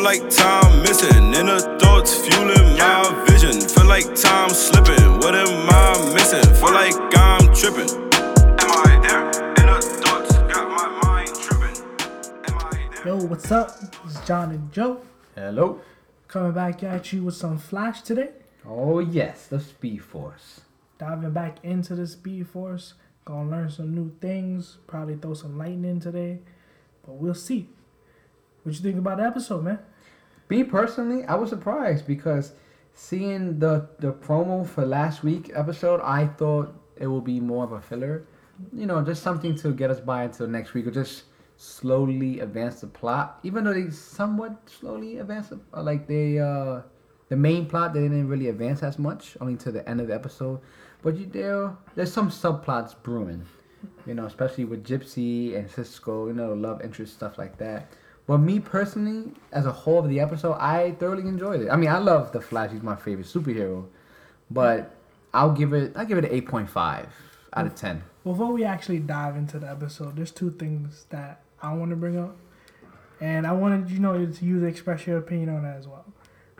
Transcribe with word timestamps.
Feel 0.00 0.06
like 0.06 0.30
time 0.30 0.80
missing, 0.80 1.34
inner 1.34 1.60
thoughts 1.78 2.26
fueling 2.26 2.78
my 2.78 3.24
vision. 3.28 3.60
Feel 3.60 3.84
like 3.84 4.06
time 4.14 4.48
slipping, 4.48 5.18
what 5.18 5.34
am 5.34 5.68
I 5.68 6.14
missing? 6.14 6.54
Feel 6.54 6.72
like 6.72 6.94
I'm 7.18 7.52
tripping. 7.52 8.10
Am 8.14 8.70
I 8.70 8.98
there? 9.02 9.28
Inner 9.60 9.78
thoughts 9.82 10.38
got 10.38 10.70
my 10.70 10.88
mind 11.02 11.34
tripping. 11.34 11.84
Am 12.48 12.58
I 12.58 12.88
there? 12.94 13.06
Yo, 13.08 13.24
what's 13.26 13.52
up? 13.52 13.76
It's 14.06 14.26
John 14.26 14.52
and 14.52 14.72
Joe 14.72 15.02
Hello. 15.34 15.82
coming 16.28 16.52
back 16.52 16.82
at 16.82 17.12
you 17.12 17.24
with 17.24 17.34
some 17.34 17.58
Flash 17.58 18.00
today. 18.00 18.30
Oh 18.66 19.00
yes, 19.00 19.48
the 19.48 19.60
Speed 19.60 20.02
Force. 20.02 20.62
Diving 20.96 21.32
back 21.32 21.58
into 21.62 21.94
the 21.94 22.06
Speed 22.06 22.48
Force. 22.48 22.94
Gonna 23.26 23.50
learn 23.50 23.68
some 23.68 23.94
new 23.94 24.10
things. 24.22 24.78
Probably 24.86 25.16
throw 25.16 25.34
some 25.34 25.58
lightning 25.58 26.00
today. 26.00 26.38
But 27.04 27.16
we'll 27.16 27.34
see. 27.34 27.68
What 28.62 28.74
you 28.74 28.80
think 28.80 28.96
about 28.96 29.18
the 29.18 29.24
episode, 29.24 29.64
man? 29.64 29.78
Me 30.50 30.64
personally, 30.64 31.24
I 31.26 31.36
was 31.36 31.50
surprised 31.50 32.08
because 32.08 32.52
seeing 32.92 33.60
the 33.60 33.88
the 34.00 34.12
promo 34.12 34.66
for 34.66 34.84
last 34.84 35.22
week 35.22 35.52
episode, 35.54 36.00
I 36.02 36.26
thought 36.26 36.74
it 36.96 37.06
will 37.06 37.20
be 37.20 37.38
more 37.38 37.62
of 37.62 37.70
a 37.70 37.80
filler. 37.80 38.26
You 38.72 38.86
know, 38.86 39.00
just 39.02 39.22
something 39.22 39.54
to 39.58 39.72
get 39.72 39.90
us 39.90 40.00
by 40.00 40.24
until 40.24 40.48
next 40.48 40.74
week, 40.74 40.88
or 40.88 40.90
just 40.90 41.24
slowly 41.56 42.40
advance 42.40 42.80
the 42.80 42.88
plot. 42.88 43.38
Even 43.44 43.62
though 43.62 43.72
they 43.72 43.90
somewhat 43.90 44.68
slowly 44.68 45.18
advance, 45.18 45.52
uh, 45.52 45.82
like 45.82 46.08
they 46.08 46.40
uh 46.40 46.82
the 47.28 47.36
main 47.36 47.66
plot 47.66 47.94
they 47.94 48.00
didn't 48.00 48.26
really 48.26 48.48
advance 48.48 48.82
as 48.82 48.98
much, 48.98 49.36
only 49.40 49.56
to 49.56 49.70
the 49.70 49.88
end 49.88 50.00
of 50.00 50.08
the 50.08 50.14
episode. 50.14 50.58
But 51.00 51.16
you 51.16 51.26
there, 51.26 51.76
there's 51.94 52.12
some 52.12 52.28
subplots 52.28 53.00
brewing. 53.00 53.46
You 54.04 54.14
know, 54.14 54.26
especially 54.26 54.64
with 54.64 54.84
Gypsy 54.84 55.56
and 55.56 55.70
Cisco. 55.70 56.26
You 56.26 56.34
know, 56.34 56.54
love 56.54 56.82
interest 56.82 57.14
stuff 57.14 57.38
like 57.38 57.56
that. 57.58 57.92
But 58.30 58.38
me 58.38 58.60
personally, 58.60 59.32
as 59.50 59.66
a 59.66 59.72
whole 59.72 59.98
of 59.98 60.08
the 60.08 60.20
episode, 60.20 60.52
I 60.52 60.92
thoroughly 61.00 61.26
enjoyed 61.26 61.62
it. 61.62 61.68
I 61.68 61.74
mean, 61.74 61.90
I 61.90 61.98
love 61.98 62.30
the 62.30 62.40
Flash; 62.40 62.70
he's 62.70 62.80
my 62.80 62.94
favorite 62.94 63.26
superhero. 63.26 63.86
But 64.48 64.94
I'll 65.34 65.50
give 65.50 65.72
it, 65.72 65.96
I 65.96 66.04
give 66.04 66.16
it 66.16 66.24
an 66.24 66.30
eight 66.30 66.46
point 66.46 66.70
five 66.70 67.08
out 67.54 67.66
of 67.66 67.74
ten. 67.74 68.04
Before 68.22 68.52
we 68.52 68.62
actually 68.62 69.00
dive 69.00 69.34
into 69.34 69.58
the 69.58 69.68
episode, 69.68 70.14
there's 70.14 70.30
two 70.30 70.52
things 70.52 71.06
that 71.10 71.40
I 71.60 71.74
want 71.74 71.90
to 71.90 71.96
bring 71.96 72.16
up. 72.16 72.36
And 73.20 73.48
I 73.48 73.52
wanted 73.52 73.90
you 73.90 73.98
know 73.98 74.24
to 74.24 74.44
you 74.44 74.60
to 74.60 74.66
express 74.66 75.08
your 75.08 75.18
opinion 75.18 75.48
on 75.48 75.64
that 75.64 75.78
as 75.78 75.88
well. 75.88 76.06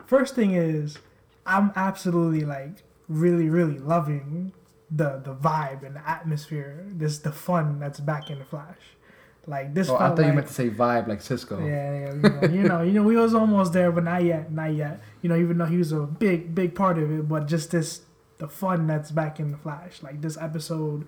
First 0.05 0.35
thing 0.35 0.51
is, 0.51 0.97
I'm 1.45 1.71
absolutely 1.77 2.43
like 2.43 2.83
really, 3.07 3.49
really 3.49 3.79
loving 3.79 4.51
the 4.93 5.21
the 5.23 5.33
vibe 5.33 5.85
and 5.85 5.95
the 5.95 6.05
atmosphere. 6.05 6.83
This 6.89 7.19
the 7.19 7.31
fun 7.31 7.79
that's 7.79 8.01
back 8.01 8.29
in 8.29 8.39
the 8.39 8.45
Flash. 8.45 8.97
Like 9.47 9.73
this 9.73 9.89
Oh, 9.89 9.95
I 9.95 10.09
thought 10.09 10.25
you 10.25 10.33
meant 10.33 10.47
to 10.47 10.53
say 10.53 10.69
vibe 10.69 11.07
like 11.07 11.21
Cisco. 11.21 11.59
yeah, 11.65 11.99
yeah, 11.99 12.13
you 12.13 12.19
know, 12.21 12.47
you 12.47 12.63
know, 12.63 12.81
you 12.83 12.91
know, 12.93 13.03
we 13.03 13.15
was 13.15 13.33
almost 13.33 13.73
there, 13.73 13.91
but 13.91 14.03
not 14.03 14.23
yet, 14.23 14.51
not 14.51 14.73
yet. 14.73 15.01
You 15.23 15.29
know, 15.29 15.35
even 15.35 15.57
though 15.57 15.65
he 15.65 15.77
was 15.77 15.91
a 15.91 16.01
big, 16.01 16.53
big 16.53 16.75
part 16.75 16.97
of 16.99 17.11
it, 17.11 17.27
but 17.27 17.47
just 17.47 17.71
this, 17.71 18.01
the 18.37 18.47
fun 18.47 18.85
that's 18.87 19.09
back 19.11 19.39
in 19.39 19.51
the 19.51 19.57
Flash. 19.57 20.03
Like 20.03 20.21
this 20.21 20.37
episode 20.37 21.07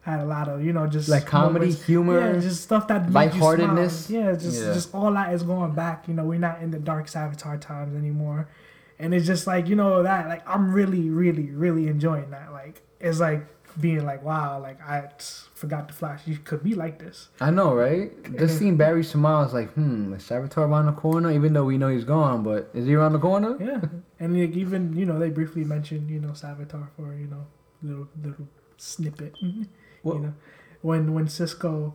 had 0.00 0.20
a 0.20 0.24
lot 0.24 0.48
of, 0.48 0.64
you 0.64 0.72
know, 0.72 0.86
just 0.86 1.08
Like 1.10 1.26
comedy, 1.26 1.66
moments- 1.66 1.84
humor, 1.86 2.20
yeah, 2.34 2.40
just 2.40 2.62
stuff 2.62 2.88
that 2.88 3.10
make 3.10 3.32
you 3.34 3.38
smile. 3.40 3.50
lightheartedness. 3.56 4.10
Yeah, 4.10 4.32
just, 4.32 4.62
Yeah. 4.62 4.72
just 4.72 4.94
all 4.94 5.12
that 5.12 5.34
is 5.34 5.42
going 5.42 5.72
back. 5.72 6.08
You 6.08 6.14
know, 6.14 6.24
we're 6.24 6.38
not 6.38 6.62
in 6.62 6.70
the 6.70 6.78
dark 6.78 7.06
Savitar 7.06 7.60
times 7.60 7.94
anymore, 7.94 8.48
and 8.98 9.12
it's 9.14 9.26
just 9.26 9.46
like 9.46 9.68
you 9.68 9.76
know 9.76 10.02
that, 10.02 10.26
like 10.28 10.42
I'm 10.48 10.72
really, 10.72 11.10
really, 11.10 11.50
really 11.50 11.86
enjoying 11.88 12.30
that. 12.30 12.50
Like 12.52 12.80
it's 13.00 13.20
like 13.20 13.46
being 13.80 14.04
like, 14.04 14.22
wow, 14.22 14.60
like 14.60 14.80
I 14.80 15.08
forgot 15.54 15.88
the 15.88 15.94
Flash. 15.94 16.22
You 16.26 16.36
could 16.38 16.62
be 16.62 16.74
like 16.74 16.98
this. 16.98 17.28
I 17.40 17.50
know, 17.50 17.74
right? 17.74 18.10
Just 18.38 18.58
seeing 18.58 18.76
Barry 18.76 19.02
smile 19.04 19.44
is 19.44 19.52
like, 19.52 19.70
hmm, 19.72 20.12
is 20.14 20.22
Savitar 20.22 20.58
around 20.68 20.86
the 20.86 20.92
corner? 20.92 21.30
Even 21.30 21.52
though 21.52 21.64
we 21.64 21.78
know 21.78 21.88
he's 21.88 22.04
gone, 22.04 22.42
but 22.42 22.70
is 22.74 22.86
he 22.86 22.94
around 22.94 23.12
the 23.14 23.18
corner? 23.18 23.56
Yeah, 23.60 23.80
and 24.20 24.38
like 24.40 24.56
even 24.56 24.96
you 24.96 25.06
know 25.06 25.18
they 25.18 25.30
briefly 25.30 25.64
mentioned 25.64 26.10
you 26.10 26.20
know 26.20 26.30
Savitar 26.30 26.88
for 26.96 27.14
you 27.14 27.26
know 27.26 27.46
little 27.82 28.08
little 28.22 28.48
snippet. 28.76 29.34
What- 30.02 30.16
You 30.16 30.20
know, 30.22 30.34
when 30.82 31.14
when 31.14 31.28
Cisco 31.28 31.94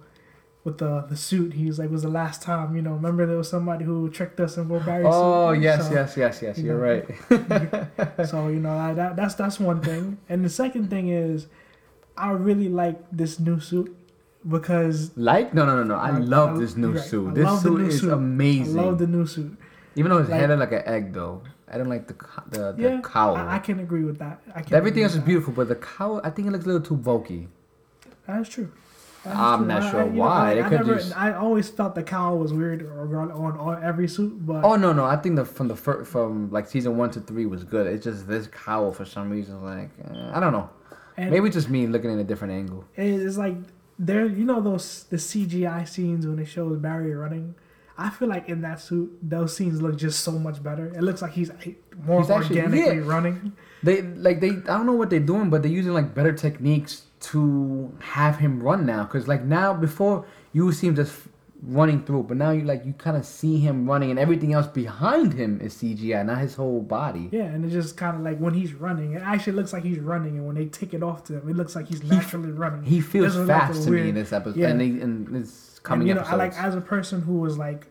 with 0.64 0.80
the 0.80 1.06
the 1.08 1.16
suit, 1.16 1.54
he 1.54 1.66
was 1.68 1.78
like, 1.80 1.90
was 1.92 2.02
the 2.02 2.10
last 2.10 2.42
time 2.42 2.76
you 2.76 2.82
know. 2.82 2.94
Remember 2.94 3.26
there 3.26 3.38
was 3.38 3.50
somebody 3.50 3.86
who 3.86 4.10
tricked 4.10 4.40
us 4.40 4.58
and 4.58 4.68
wore 4.70 4.80
Barry's 4.82 5.06
Oh 5.10 5.54
suit. 5.54 5.62
yes, 5.64 5.88
So- 5.88 5.94
yes, 5.94 6.18
yes, 6.18 6.42
yes. 6.42 6.58
you 6.58 6.66
You're 6.66 6.78
know. 6.78 7.06
right. 7.38 8.26
So 8.28 8.48
you 8.50 8.60
know 8.60 8.94
that 8.96 9.16
that's 9.16 9.36
that's 9.36 9.60
one 9.60 9.82
thing, 9.82 10.18
and 10.28 10.44
the 10.44 10.50
second 10.50 10.90
thing 10.90 11.08
is, 11.10 11.48
I 12.20 12.32
really 12.32 12.70
like 12.70 13.00
this 13.12 13.40
new 13.40 13.60
suit 13.60 13.96
because 14.48 15.12
Like 15.18 15.54
no, 15.54 15.66
no, 15.66 15.76
no, 15.76 15.84
no. 15.84 15.96
I 15.96 16.12
Like, 16.12 16.28
love 16.30 16.56
I- 16.56 16.60
this 16.60 16.76
new 16.78 16.92
right, 16.94 17.04
suit. 17.04 17.30
I 17.30 17.34
This 17.34 17.62
suit 17.62 17.80
new 17.80 17.86
is 17.88 18.00
suit. 18.02 18.14
amazing. 18.14 18.80
I 18.80 18.84
love 18.84 18.98
the 19.00 19.08
new 19.08 19.26
suit. 19.26 19.58
Even 19.96 20.12
though 20.12 20.18
it's 20.20 20.30
like- 20.30 20.40
headed 20.40 20.60
like 20.60 20.72
an 20.72 20.84
egg, 20.86 21.14
though. 21.14 21.42
I 21.72 21.78
don't 21.78 21.90
like 21.90 22.08
the 22.08 22.16
the, 22.50 22.72
the 22.74 22.82
Yeah, 22.82 23.02
cowl. 23.02 23.36
I, 23.36 23.56
I 23.56 23.60
can 23.60 23.80
agree 23.80 24.04
with 24.04 24.18
that. 24.20 24.42
I 24.56 24.62
can 24.62 24.76
Everything 24.76 25.04
else 25.04 25.14
is 25.14 25.20
that. 25.20 25.26
beautiful, 25.26 25.54
but 25.54 25.68
the 25.68 25.76
cowl, 25.76 26.20
I 26.24 26.30
think 26.32 26.48
it 26.48 26.52
looks 26.52 26.66
a 26.66 26.68
little 26.68 26.82
too 26.82 26.96
bulky. 26.96 27.48
That's 28.26 28.50
true. 28.50 28.72
That's 29.24 29.38
I'm 29.38 29.60
true. 29.60 29.68
not 29.68 29.92
sure 29.92 30.02
I- 30.02 30.06
you 30.06 30.12
know, 30.12 30.20
why. 30.22 30.60
I, 30.60 30.66
I, 30.66 30.70
never, 30.70 30.96
just- 30.96 31.16
I 31.18 31.34
always 31.34 31.70
felt 31.70 31.94
the 31.94 32.02
cowl 32.04 32.38
was 32.40 32.54
weird 32.54 32.90
on, 32.90 33.32
on, 33.32 33.58
on 33.60 33.84
every 33.84 34.08
suit, 34.08 34.34
but 34.46 34.64
Oh 34.64 34.76
no, 34.78 34.94
no. 34.94 35.06
I 35.06 35.18
think 35.18 35.36
the 35.36 35.46
from 35.46 35.68
the 35.68 35.76
fir- 35.76 36.06
from 36.06 36.50
like 36.52 36.68
season 36.68 36.98
one 36.98 37.12
to 37.12 37.20
three 37.20 37.46
was 37.46 37.64
good. 37.64 37.86
It's 37.86 38.04
just 38.06 38.28
this 38.28 38.48
cowl 38.48 38.92
for 38.92 39.06
some 39.06 39.30
reason, 39.30 39.62
like 39.64 39.90
eh, 40.06 40.32
I 40.34 40.40
don't 40.40 40.54
know. 40.54 40.70
And 41.20 41.32
Maybe 41.32 41.50
just 41.50 41.70
me 41.70 41.88
looking 41.88 42.12
at 42.14 42.20
a 42.20 42.24
different 42.24 42.54
angle. 42.54 42.86
it's 42.96 43.38
like 43.38 43.56
there. 43.98 44.26
You 44.26 44.46
know 44.46 44.62
those 44.62 45.04
the 45.14 45.18
CGI 45.18 45.88
scenes 45.88 46.26
when 46.28 46.40
it 46.40 46.46
shows 46.46 46.78
Barry 46.78 47.14
running. 47.14 47.56
I 47.98 48.10
feel 48.10 48.30
like 48.30 48.48
in 48.48 48.62
that 48.62 48.80
suit, 48.80 49.10
those 49.22 49.56
scenes 49.58 49.82
look 49.82 49.98
just 49.98 50.22
so 50.24 50.32
much 50.48 50.64
better. 50.64 50.86
It 50.88 51.02
looks 51.04 51.22
like 51.22 51.34
he's 51.34 51.52
more 52.06 52.22
He's 52.22 52.30
actually- 52.30 52.62
organically 52.62 52.98
yeah. 53.02 53.12
running. 53.16 53.54
They 53.84 54.02
like 54.04 54.40
they. 54.40 54.50
I 54.52 54.78
don't 54.78 54.86
know 54.86 54.94
what 55.02 55.10
they're 55.10 55.20
doing, 55.34 55.50
but 55.50 55.62
they're 55.62 55.72
using 55.82 55.94
like 55.94 56.14
better 56.16 56.32
techniques 56.34 57.04
to 57.32 57.92
have 58.00 58.38
him 58.38 58.62
run 58.64 58.86
now. 58.86 59.04
Cause 59.06 59.28
like 59.28 59.44
now 59.44 59.74
before 59.74 60.26
you 60.54 60.72
see 60.72 60.88
him 60.88 60.96
just 60.96 61.14
running 61.62 62.04
through, 62.04 62.24
but 62.24 62.38
now 62.38 62.52
you 62.52 62.62
like 62.64 62.86
you 62.86 62.94
kind 62.94 63.18
of 63.18 63.26
see 63.26 63.60
him 63.60 63.86
running, 63.90 64.10
and 64.10 64.18
everything 64.20 64.54
else 64.54 64.68
behind 64.68 65.34
him 65.34 65.60
is 65.62 65.74
CGI, 65.76 66.26
not 66.26 66.40
his 66.40 66.56
whole 66.56 66.82
body. 66.82 67.30
Yeah, 67.32 67.44
and 67.44 67.66
it 67.66 67.70
just 67.70 67.98
kind 67.98 68.16
of 68.16 68.24
like 68.24 68.38
when 68.38 68.54
he's 68.54 68.74
running, 68.74 69.14
it 69.14 69.22
actually 69.22 69.54
looks 69.54 69.74
like 69.74 69.84
he's 69.84 70.00
running, 70.00 70.38
and 70.38 70.46
when 70.48 70.56
they 70.56 70.66
take 70.66 70.94
it 70.94 71.04
off 71.04 71.24
to 71.26 71.34
him, 71.40 71.50
it 71.50 71.56
looks 71.56 71.76
like 71.76 71.88
he's 71.88 72.04
naturally 72.04 72.52
running. 72.52 72.84
He 72.84 73.02
feels 73.02 73.28
Doesn't 73.34 73.48
like 73.48 73.64
a 73.64 73.68
fast 73.74 73.84
to 73.84 73.92
me 73.92 74.10
in 74.10 74.16
this 74.16 74.32
episode, 74.32 74.58
Yeah. 74.60 74.70
and, 74.70 74.80
they, 74.82 74.86
and 75.02 75.28
this 75.28 75.80
coming 75.84 76.02
and, 76.02 76.08
you 76.10 76.14
know, 76.16 76.22
episodes. 76.22 76.34
I 76.42 76.46
like 76.46 76.54
as 76.58 76.76
a 76.76 76.82
person 76.82 77.22
who 77.22 77.34
was 77.40 77.58
like, 77.58 77.88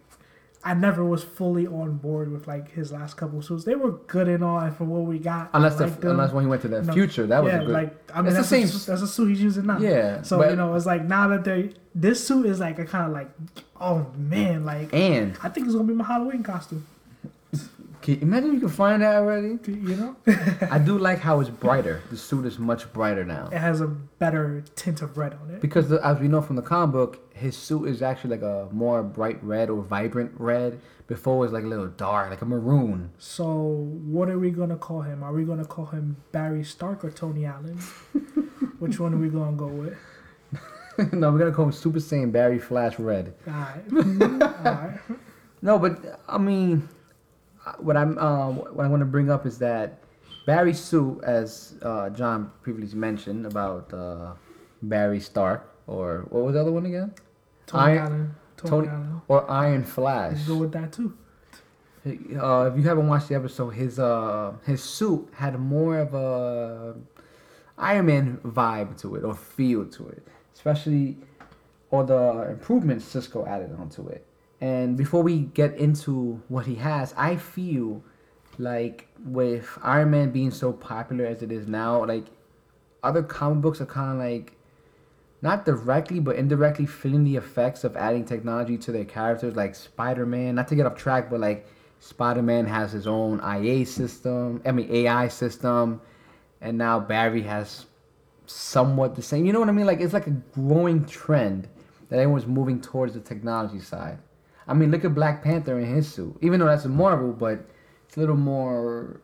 I 0.69 0.75
never 0.75 1.03
was 1.05 1.25
fully 1.25 1.67
on 1.67 1.97
board 1.97 2.31
with 2.31 2.47
like 2.47 2.71
his 2.73 2.93
last 2.93 3.17
couple 3.17 3.41
suits. 3.41 3.65
They 3.65 3.75
were 3.75 3.93
good 4.07 4.29
and 4.29 4.45
all, 4.45 4.59
and 4.59 4.77
for 4.77 4.85
what 4.85 5.03
we 5.03 5.19
got, 5.19 5.49
unless 5.55 5.77
the 5.77 5.85
unless 6.11 6.31
when 6.33 6.45
he 6.45 6.49
went 6.51 6.63
to 6.63 6.69
the 6.69 6.83
No. 6.83 6.93
future, 6.93 7.27
that 7.27 7.43
was 7.43 7.53
yeah, 7.53 7.61
a 7.63 7.65
good. 7.65 7.73
like 7.73 8.11
I 8.15 8.21
mean, 8.21 8.29
It's 8.29 8.37
the 8.37 8.45
same 8.45 8.65
A, 8.69 8.87
that's 8.87 9.03
a 9.03 9.07
suit 9.09 9.29
he's 9.31 9.43
using 9.43 9.67
now. 9.67 9.79
yeah, 9.79 10.21
So 10.23 10.39
but- 10.39 10.51
you 10.51 10.57
know, 10.57 10.75
it's 10.75 10.85
like 10.87 11.05
now 11.05 11.29
that 11.29 11.45
they 11.45 11.73
this 11.95 12.27
suit 12.27 12.45
is 12.47 12.61
like 12.61 12.79
a 12.79 12.85
kind 12.85 13.07
of 13.07 13.13
like, 13.13 13.31
oh 13.81 14.07
man, 14.17 14.65
like 14.67 14.93
and 14.93 15.37
I 15.43 15.49
think 15.49 15.67
it's 15.67 15.75
gonna 15.75 15.89
be 15.89 15.95
my 15.95 16.05
Halloween 16.05 16.43
costume. 16.43 16.85
Can 18.03 18.15
you 18.15 18.21
imagine 18.21 18.55
you 18.55 18.61
can 18.61 18.69
find 18.69 19.03
that 19.03 19.17
already. 19.17 19.59
You 19.67 19.97
know, 19.97 20.17
I 20.71 20.79
do 20.79 20.99
like 20.99 21.19
how 21.19 21.41
it's 21.41 21.51
brighter. 21.51 22.03
The 22.11 22.17
suit 22.17 22.47
is 22.47 22.59
much 22.59 22.93
brighter 22.93 23.25
now. 23.25 23.49
it 23.53 23.59
has 23.59 23.81
a 23.81 23.87
better 23.87 24.65
tint 24.77 25.03
of 25.03 25.17
red 25.19 25.35
on 25.35 25.51
it. 25.51 25.61
Because 25.61 25.89
the, 25.89 26.05
as 26.07 26.19
we 26.19 26.29
know 26.29 26.41
from 26.43 26.57
the 26.57 26.63
comic 26.63 26.93
book, 26.93 27.35
his 27.35 27.57
suit 27.57 27.87
is 27.87 28.03
actually 28.03 28.31
like 28.31 28.43
a 28.43 28.69
more 28.73 29.03
bright 29.03 29.43
red 29.43 29.71
or 29.71 29.83
vibrant 29.83 30.33
red. 30.37 30.81
Before 31.07 31.37
it 31.37 31.39
was 31.39 31.53
like 31.53 31.65
a 31.65 31.67
little 31.67 31.87
dark, 31.87 32.29
like 32.29 32.43
a 32.43 32.45
maroon. 32.45 33.11
So 33.17 33.47
what 34.05 34.29
are 34.29 34.39
we 34.39 34.51
gonna 34.51 34.77
call 34.77 35.01
him? 35.01 35.23
Are 35.23 35.33
we 35.33 35.45
gonna 35.45 35.65
call 35.65 35.87
him 35.87 36.19
Barry 36.33 36.63
Stark 36.63 37.03
or 37.03 37.11
Tony 37.11 37.47
Allen? 37.47 37.79
Which 38.79 39.01
one 39.01 39.15
are 39.15 39.17
we 39.17 39.29
gonna 39.31 39.57
go 39.57 39.69
with? 39.69 39.97
no, 41.15 41.33
we're 41.33 41.39
gonna 41.39 41.53
call 41.53 41.65
him 41.65 41.73
Super 41.73 41.99
Saiyan 41.99 42.31
Barry 42.31 42.59
Flash 42.59 42.99
Red. 42.99 43.35
Alright. 43.47 43.89
Mm-hmm. 43.89 44.43
Alright. 44.67 45.01
No, 45.61 45.77
but 45.77 46.21
I 46.29 46.39
mean, 46.39 46.89
what 47.79 47.97
I'm 47.97 48.19
uh, 48.19 48.51
what 48.51 48.85
I 48.85 48.89
want 48.89 49.01
to 49.01 49.07
bring 49.07 49.31
up 49.31 49.47
is 49.47 49.59
that 49.59 49.99
Barry 50.47 50.73
suit, 50.75 51.21
as 51.25 51.75
uh, 51.83 52.11
John 52.11 52.51
previously 52.63 52.99
mentioned 52.99 53.47
about 53.47 53.93
uh, 53.93 54.33
Barry 54.83 55.21
Stark, 55.21 55.75
or 55.87 56.27
what 56.31 56.45
was 56.45 56.55
the 56.55 56.61
other 56.61 56.73
one 56.73 56.87
again? 56.87 57.13
Tony 57.67 57.83
Iron- 57.93 57.99
Allen. 57.99 58.35
Tony, 58.57 58.71
Tony- 58.71 58.89
Allen. 58.89 59.21
Or 59.29 59.51
Iron 59.51 59.85
Flash. 59.85 60.41
Go 60.47 60.57
with 60.57 60.73
that 60.73 60.93
too. 60.93 61.17
Uh, 62.07 62.71
if 62.73 62.77
you 62.79 62.83
haven't 62.85 63.07
watched 63.09 63.29
the 63.29 63.35
episode, 63.35 63.71
his 63.71 63.99
uh 63.99 64.55
his 64.65 64.83
suit 64.83 65.29
had 65.35 65.59
more 65.61 65.99
of 65.99 66.15
a 66.15 66.95
Iron 67.77 68.07
Man 68.07 68.39
vibe 68.45 68.99
to 69.03 69.17
it 69.17 69.25
or 69.25 69.35
feel 69.35 69.85
to 69.87 70.09
it, 70.09 70.27
especially 70.55 71.19
all 71.91 72.05
the 72.05 72.49
improvements 72.51 73.05
Cisco 73.05 73.45
added 73.47 73.75
onto 73.79 74.09
it. 74.09 74.25
And 74.61 74.97
before 74.97 75.23
we 75.23 75.41
get 75.41 75.77
into 75.77 76.43
what 76.49 76.67
he 76.67 76.77
has, 76.77 77.15
I 77.17 77.37
feel 77.37 78.03
like 78.59 79.09
with 79.25 79.79
Iron 79.83 80.11
Man 80.11 80.31
being 80.31 80.51
so 80.51 80.73
popular 80.73 81.27
as 81.27 81.43
it 81.43 81.53
is 81.53 81.69
now, 81.69 82.05
like 82.05 82.27
other 83.03 83.23
comic 83.23 83.63
books 83.63 83.81
are 83.81 83.87
kind 83.87 84.13
of 84.13 84.19
like 84.19 84.55
not 85.41 85.65
directly 85.65 86.19
but 86.19 86.35
indirectly 86.35 86.87
feeling 86.87 87.23
the 87.23 87.37
effects 87.37 87.85
of 87.85 87.97
adding 87.97 88.25
technology 88.25 88.77
to 88.79 88.93
their 88.93 89.05
characters, 89.05 89.55
like 89.55 89.75
Spider 89.75 90.27
Man. 90.27 90.57
Not 90.57 90.69
to 90.69 90.75
get 90.75 90.87
off 90.87 90.97
track, 90.97 91.31
but 91.31 91.39
like 91.39 91.67
Spider 92.01 92.43
Man 92.43 92.67
has 92.67 92.93
his 92.93 93.07
own 93.07 93.41
IA 93.41 93.87
system. 93.87 94.61
I 94.67 94.73
mean 94.73 94.91
AI 94.91 95.29
system, 95.29 96.01
and 96.61 96.77
now 96.77 96.99
Barry 96.99 97.43
has 97.43 97.87
somewhat 98.47 99.15
the 99.15 99.23
same. 99.23 99.47
You 99.47 99.53
know 99.53 99.61
what 99.61 99.69
I 99.69 99.73
mean? 99.73 99.87
Like 99.87 100.01
it's 100.01 100.13
like 100.13 100.27
a 100.27 100.31
growing 100.31 101.05
trend 101.05 101.69
that 102.09 102.19
everyone's 102.19 102.47
moving 102.47 102.81
towards 102.81 103.15
the 103.15 103.21
technology 103.21 103.79
side. 103.79 104.19
I 104.69 104.75
mean, 104.75 104.91
look 104.91 105.05
at 105.05 105.15
Black 105.15 105.43
Panther 105.43 105.79
in 105.79 105.87
his 105.87 106.07
suit. 106.13 106.37
Even 106.43 106.61
though 106.61 106.67
that's 106.67 106.85
a 106.85 106.89
Marvel, 106.91 107.33
but 107.33 107.65
it's 108.07 108.17
a 108.17 108.21
little 108.21 108.37
more. 108.37 109.21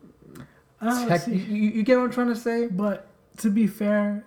Uh, 0.81 1.07
Tech, 1.07 1.27
you, 1.27 1.35
you 1.35 1.83
get 1.83 1.97
what 1.97 2.05
I'm 2.05 2.11
trying 2.11 2.27
to 2.29 2.35
say? 2.35 2.67
But 2.67 3.07
to 3.37 3.49
be 3.49 3.67
fair, 3.67 4.25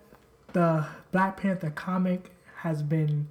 the 0.52 0.86
Black 1.12 1.36
Panther 1.36 1.70
comic 1.70 2.30
has 2.56 2.82
been 2.82 3.28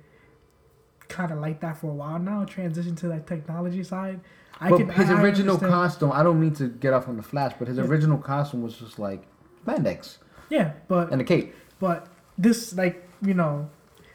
kind 1.07 1.31
of 1.31 1.39
like 1.39 1.61
that 1.61 1.77
for 1.77 1.89
a 1.89 1.93
while 1.93 2.19
now. 2.19 2.43
Transition 2.45 2.95
to 2.97 3.07
that 3.09 3.25
technology 3.27 3.83
side. 3.83 4.19
I 4.59 4.69
but 4.69 4.77
can, 4.77 4.89
his 4.89 5.09
I 5.09 5.21
original 5.21 5.55
understand- 5.55 5.71
costume, 5.73 6.11
I 6.11 6.23
don't 6.23 6.39
mean 6.39 6.53
to 6.55 6.67
get 6.67 6.93
off 6.93 7.07
on 7.07 7.15
the 7.17 7.23
Flash, 7.23 7.53
but 7.59 7.67
his 7.67 7.77
Yeah. 7.77 7.83
original 7.85 8.17
costume 8.17 8.61
was 8.63 8.75
just 8.77 8.97
like 8.99 9.23
spandex 9.65 10.17
Yeah, 10.49 10.71
but 10.87 11.11
and 11.11 11.21
a 11.21 11.23
cape. 11.23 11.53
but 11.79 12.07
this 12.37 12.73
like 12.75 13.07
you 13.21 13.33
know, 13.33 13.69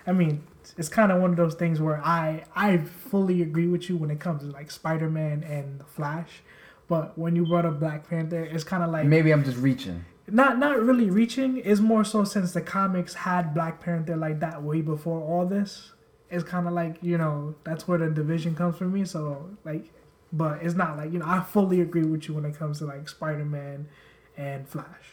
I 0.07 0.13
mean, 0.13 0.43
it's 0.79 0.89
kind 0.89 1.13
of 1.13 1.21
one 1.21 1.31
of 1.31 1.37
those 1.37 1.55
things 1.55 1.81
where 1.81 2.01
I 2.05 2.45
I 2.55 2.79
fully 2.79 3.43
agree 3.43 3.67
with 3.69 3.89
you 3.89 3.97
when 3.97 4.11
it 4.11 4.21
comes 4.21 4.43
to 4.43 4.49
like 4.49 4.71
Spider 4.71 5.09
Man 5.11 5.43
and 5.45 5.81
the 5.81 5.85
Flash. 5.85 6.43
But 6.89 7.17
when 7.19 7.37
you 7.37 7.47
brought 7.47 7.65
up 7.67 7.79
Black 7.81 8.09
Panther, 8.09 8.45
it's 8.45 8.65
kind 8.65 8.83
of 8.83 8.91
like 8.91 9.07
Maybe 9.07 9.31
I'm 9.33 9.45
just 9.45 9.59
reaching. 9.59 10.05
not 10.29 10.59
not 10.59 10.81
really 10.81 11.11
reaching 11.11 11.57
is 11.59 11.81
more 11.81 12.05
so 12.05 12.25
since 12.25 12.53
the 12.53 12.61
comics 12.61 13.15
had 13.15 13.55
Black 13.55 13.81
Panther 13.81 14.17
like 14.17 14.41
that 14.41 14.63
way 14.63 14.81
before 14.83 15.21
all 15.21 15.47
this. 15.47 15.93
It's 16.31 16.45
kind 16.45 16.67
of 16.67 16.73
like 16.73 16.97
you 17.03 17.19
know 17.19 17.55
that's 17.65 17.87
where 17.89 17.99
the 17.99 18.09
division 18.11 18.55
comes 18.55 18.77
from 18.77 18.93
me. 18.93 19.05
So 19.05 19.51
like, 19.65 19.91
but 20.33 20.63
it's 20.63 20.75
not 20.75 20.97
like 20.97 21.13
you 21.13 21.19
know 21.19 21.27
I 21.27 21.41
fully 21.41 21.81
agree 21.81 22.05
with 22.05 22.29
you 22.29 22.35
when 22.35 22.45
it 22.45 22.57
comes 22.59 22.79
to 22.79 22.87
like 22.87 23.09
Spider 23.09 23.45
Man 23.45 23.89
and 24.37 24.69
Flash. 24.69 25.13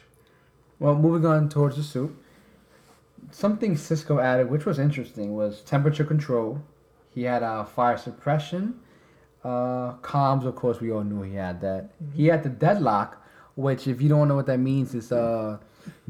Well, 0.80 0.96
moving 0.96 1.26
on 1.26 1.50
towards 1.50 1.76
the 1.76 1.84
suit. 1.84 2.16
Something 3.32 3.76
Cisco 3.78 4.20
added, 4.20 4.50
which 4.50 4.66
was 4.66 4.80
interesting, 4.80 5.36
was 5.36 5.62
temperature 5.62 6.04
control. 6.04 6.62
He 7.14 7.24
had 7.24 7.44
uh, 7.44 7.64
fire 7.66 7.98
suppression. 7.98 8.80
Uh, 9.44 9.94
comms, 10.02 10.46
of 10.46 10.56
course, 10.56 10.82
we 10.82 10.92
all 10.92 11.04
knew 11.04 11.22
he 11.22 11.36
had 11.36 11.62
that. 11.62 11.92
He 12.14 12.28
had 12.28 12.44
the 12.44 12.50
deadlock, 12.50 13.24
which, 13.56 13.88
if 13.88 14.02
you 14.02 14.10
don't 14.10 14.28
know 14.28 14.36
what 14.36 14.48
that 14.48 14.60
means, 14.60 14.94
is 14.94 15.12
uh, 15.12 15.58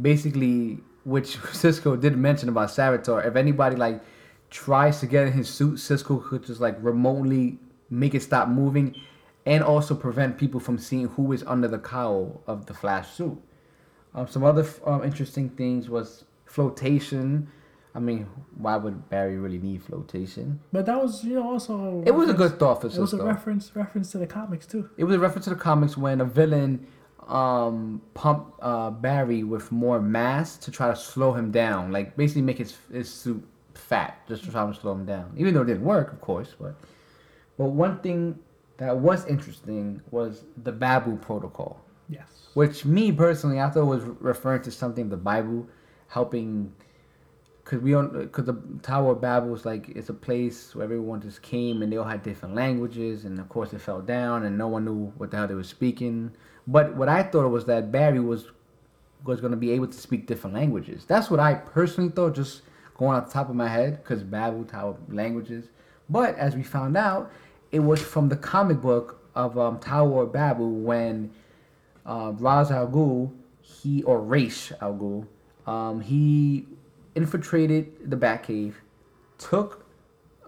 basically, 0.02 0.80
which 1.04 1.38
Cisco 1.52 1.96
did 1.96 2.18
mention 2.18 2.50
about 2.50 2.70
Savitar. 2.70 3.26
If 3.26 3.36
anybody 3.36 3.76
like 3.76 4.02
tries 4.50 5.00
to 5.00 5.08
get 5.08 5.28
in 5.28 5.34
his 5.34 5.50
suit, 5.50 5.80
Cisco 5.80 6.18
could 6.18 6.44
just 6.44 6.60
like 6.60 6.78
remotely 6.82 7.60
make 7.90 8.16
it 8.16 8.22
stop 8.22 8.48
moving, 8.50 8.96
and 9.46 9.64
also 9.64 9.96
prevent 9.96 10.38
people 10.38 10.60
from 10.60 10.78
seeing 10.78 11.08
who 11.10 11.32
is 11.32 11.44
under 11.44 11.68
the 11.68 11.80
cowl 11.80 12.42
of 12.46 12.66
the 12.66 12.74
Flash 12.74 13.12
suit. 13.12 13.42
Um, 14.14 14.28
some 14.28 14.44
other 14.44 14.68
um, 14.86 15.04
interesting 15.04 15.50
things 15.50 15.90
was 15.90 16.26
flotation. 16.50 17.48
I 17.96 18.00
mean, 18.00 18.28
why 18.58 18.78
would 18.78 19.10
Barry 19.10 19.38
really 19.38 19.58
need 19.58 19.82
flotation? 19.84 20.60
But 20.72 20.86
that 20.86 21.02
was 21.02 21.24
you 21.24 21.36
know 21.36 21.50
also 21.52 22.04
It 22.06 22.12
was 22.12 22.30
a 22.30 22.34
good 22.34 22.60
thought 22.60 22.82
for 22.82 22.88
It 22.88 22.98
was 22.98 23.14
a 23.14 23.24
reference 23.24 23.76
reference 23.76 24.12
to 24.12 24.18
the 24.18 24.28
comics 24.28 24.66
too. 24.66 24.90
It 24.98 25.04
was 25.04 25.16
a 25.16 25.20
reference 25.20 25.46
to 25.46 25.52
the 25.52 25.56
comics 25.56 25.98
when 25.98 26.22
a 26.22 26.26
villain 26.26 26.86
um 27.28 28.02
pumped 28.16 28.60
uh, 28.62 28.90
Barry 28.90 29.44
with 29.44 29.72
more 29.72 30.02
mass 30.02 30.58
to 30.58 30.72
try 30.72 30.90
to 30.90 30.96
slow 30.96 31.34
him 31.34 31.52
down, 31.52 31.92
like 31.92 32.18
basically 32.18 32.42
make 32.42 32.58
his 32.58 32.78
his 32.92 33.12
suit 33.12 33.44
fat, 33.76 34.18
just 34.28 34.44
to 34.44 34.52
try 34.52 34.66
to 34.66 34.74
slow 34.74 34.94
him 34.94 35.06
down. 35.06 35.32
Even 35.38 35.54
though 35.54 35.62
it 35.62 35.66
didn't 35.68 35.84
work, 35.84 36.12
of 36.12 36.22
course, 36.22 36.56
but 36.60 36.76
but 37.58 37.66
one 37.66 38.00
thing 38.00 38.40
that 38.78 38.96
was 38.98 39.26
interesting 39.26 40.02
was 40.12 40.46
the 40.64 40.72
Babel 40.72 41.18
protocol. 41.18 41.82
Yes. 42.12 42.48
which 42.56 42.86
me 42.86 43.12
personally 43.12 43.60
I 43.60 43.70
thought 43.70 43.86
was 43.86 44.02
referring 44.20 44.64
to 44.64 44.72
something 44.72 45.10
the 45.10 45.18
Bible, 45.18 45.68
helping. 46.10 46.74
Cause 47.66 47.80
we 47.82 47.92
don't, 47.92 48.32
cause 48.32 48.46
the 48.46 48.60
Tower 48.82 49.12
of 49.12 49.22
Babel 49.22 49.50
was 49.50 49.64
like 49.64 49.90
it's 49.90 50.10
a 50.10 50.14
place 50.14 50.74
where 50.74 50.84
everyone 50.84 51.22
just 51.22 51.44
came 51.44 51.84
and 51.84 51.94
they 51.94 51.98
all 51.98 52.04
had 52.04 52.24
different 52.24 52.56
languages, 52.56 53.26
and 53.26 53.40
of 53.40 53.48
course 53.48 53.74
it 53.74 53.80
fell 53.80 54.02
down 54.02 54.44
and 54.44 54.58
no 54.58 54.68
one 54.68 54.86
knew 54.86 55.14
what 55.18 55.30
the 55.30 55.38
hell 55.38 55.48
they 55.48 55.54
were 55.54 55.64
speaking. 55.64 56.32
But 56.66 56.96
what 56.96 57.10
I 57.10 57.22
thought 57.22 57.48
was 57.50 57.66
that 57.66 57.92
Barry 57.92 58.20
was 58.20 58.48
was 59.24 59.40
gonna 59.40 59.56
be 59.56 59.72
able 59.72 59.88
to 59.88 59.98
speak 59.98 60.26
different 60.26 60.56
languages. 60.56 61.06
That's 61.06 61.30
what 61.30 61.40
I 61.40 61.54
personally 61.54 62.10
thought, 62.10 62.36
just 62.36 62.64
going 62.98 63.16
off 63.16 63.28
the 63.28 63.34
top 63.34 63.50
of 63.50 63.56
my 63.56 63.68
head, 63.68 64.04
cause 64.04 64.24
Babel, 64.24 64.64
Tower 64.64 64.98
languages. 65.08 65.70
But 66.10 66.36
as 66.38 66.56
we 66.56 66.64
found 66.64 66.98
out, 66.98 67.32
it 67.72 67.80
was 67.80 68.02
from 68.02 68.30
the 68.30 68.36
comic 68.36 68.82
book 68.82 69.20
of 69.36 69.58
um, 69.58 69.80
Tower 69.80 70.24
of 70.24 70.34
Babel 70.34 70.70
when 70.72 71.32
uh, 72.06 72.34
Ra's 72.36 72.72
al 72.72 72.88
Ghul, 72.88 73.32
he 73.62 74.04
or 74.04 74.20
Raish 74.20 74.72
al 74.82 74.96
Ghul, 74.96 75.28
um, 75.70 76.02
he 76.02 76.66
infiltrated 77.14 78.10
the 78.10 78.18
Batcave, 78.18 78.74
took, 79.38 79.86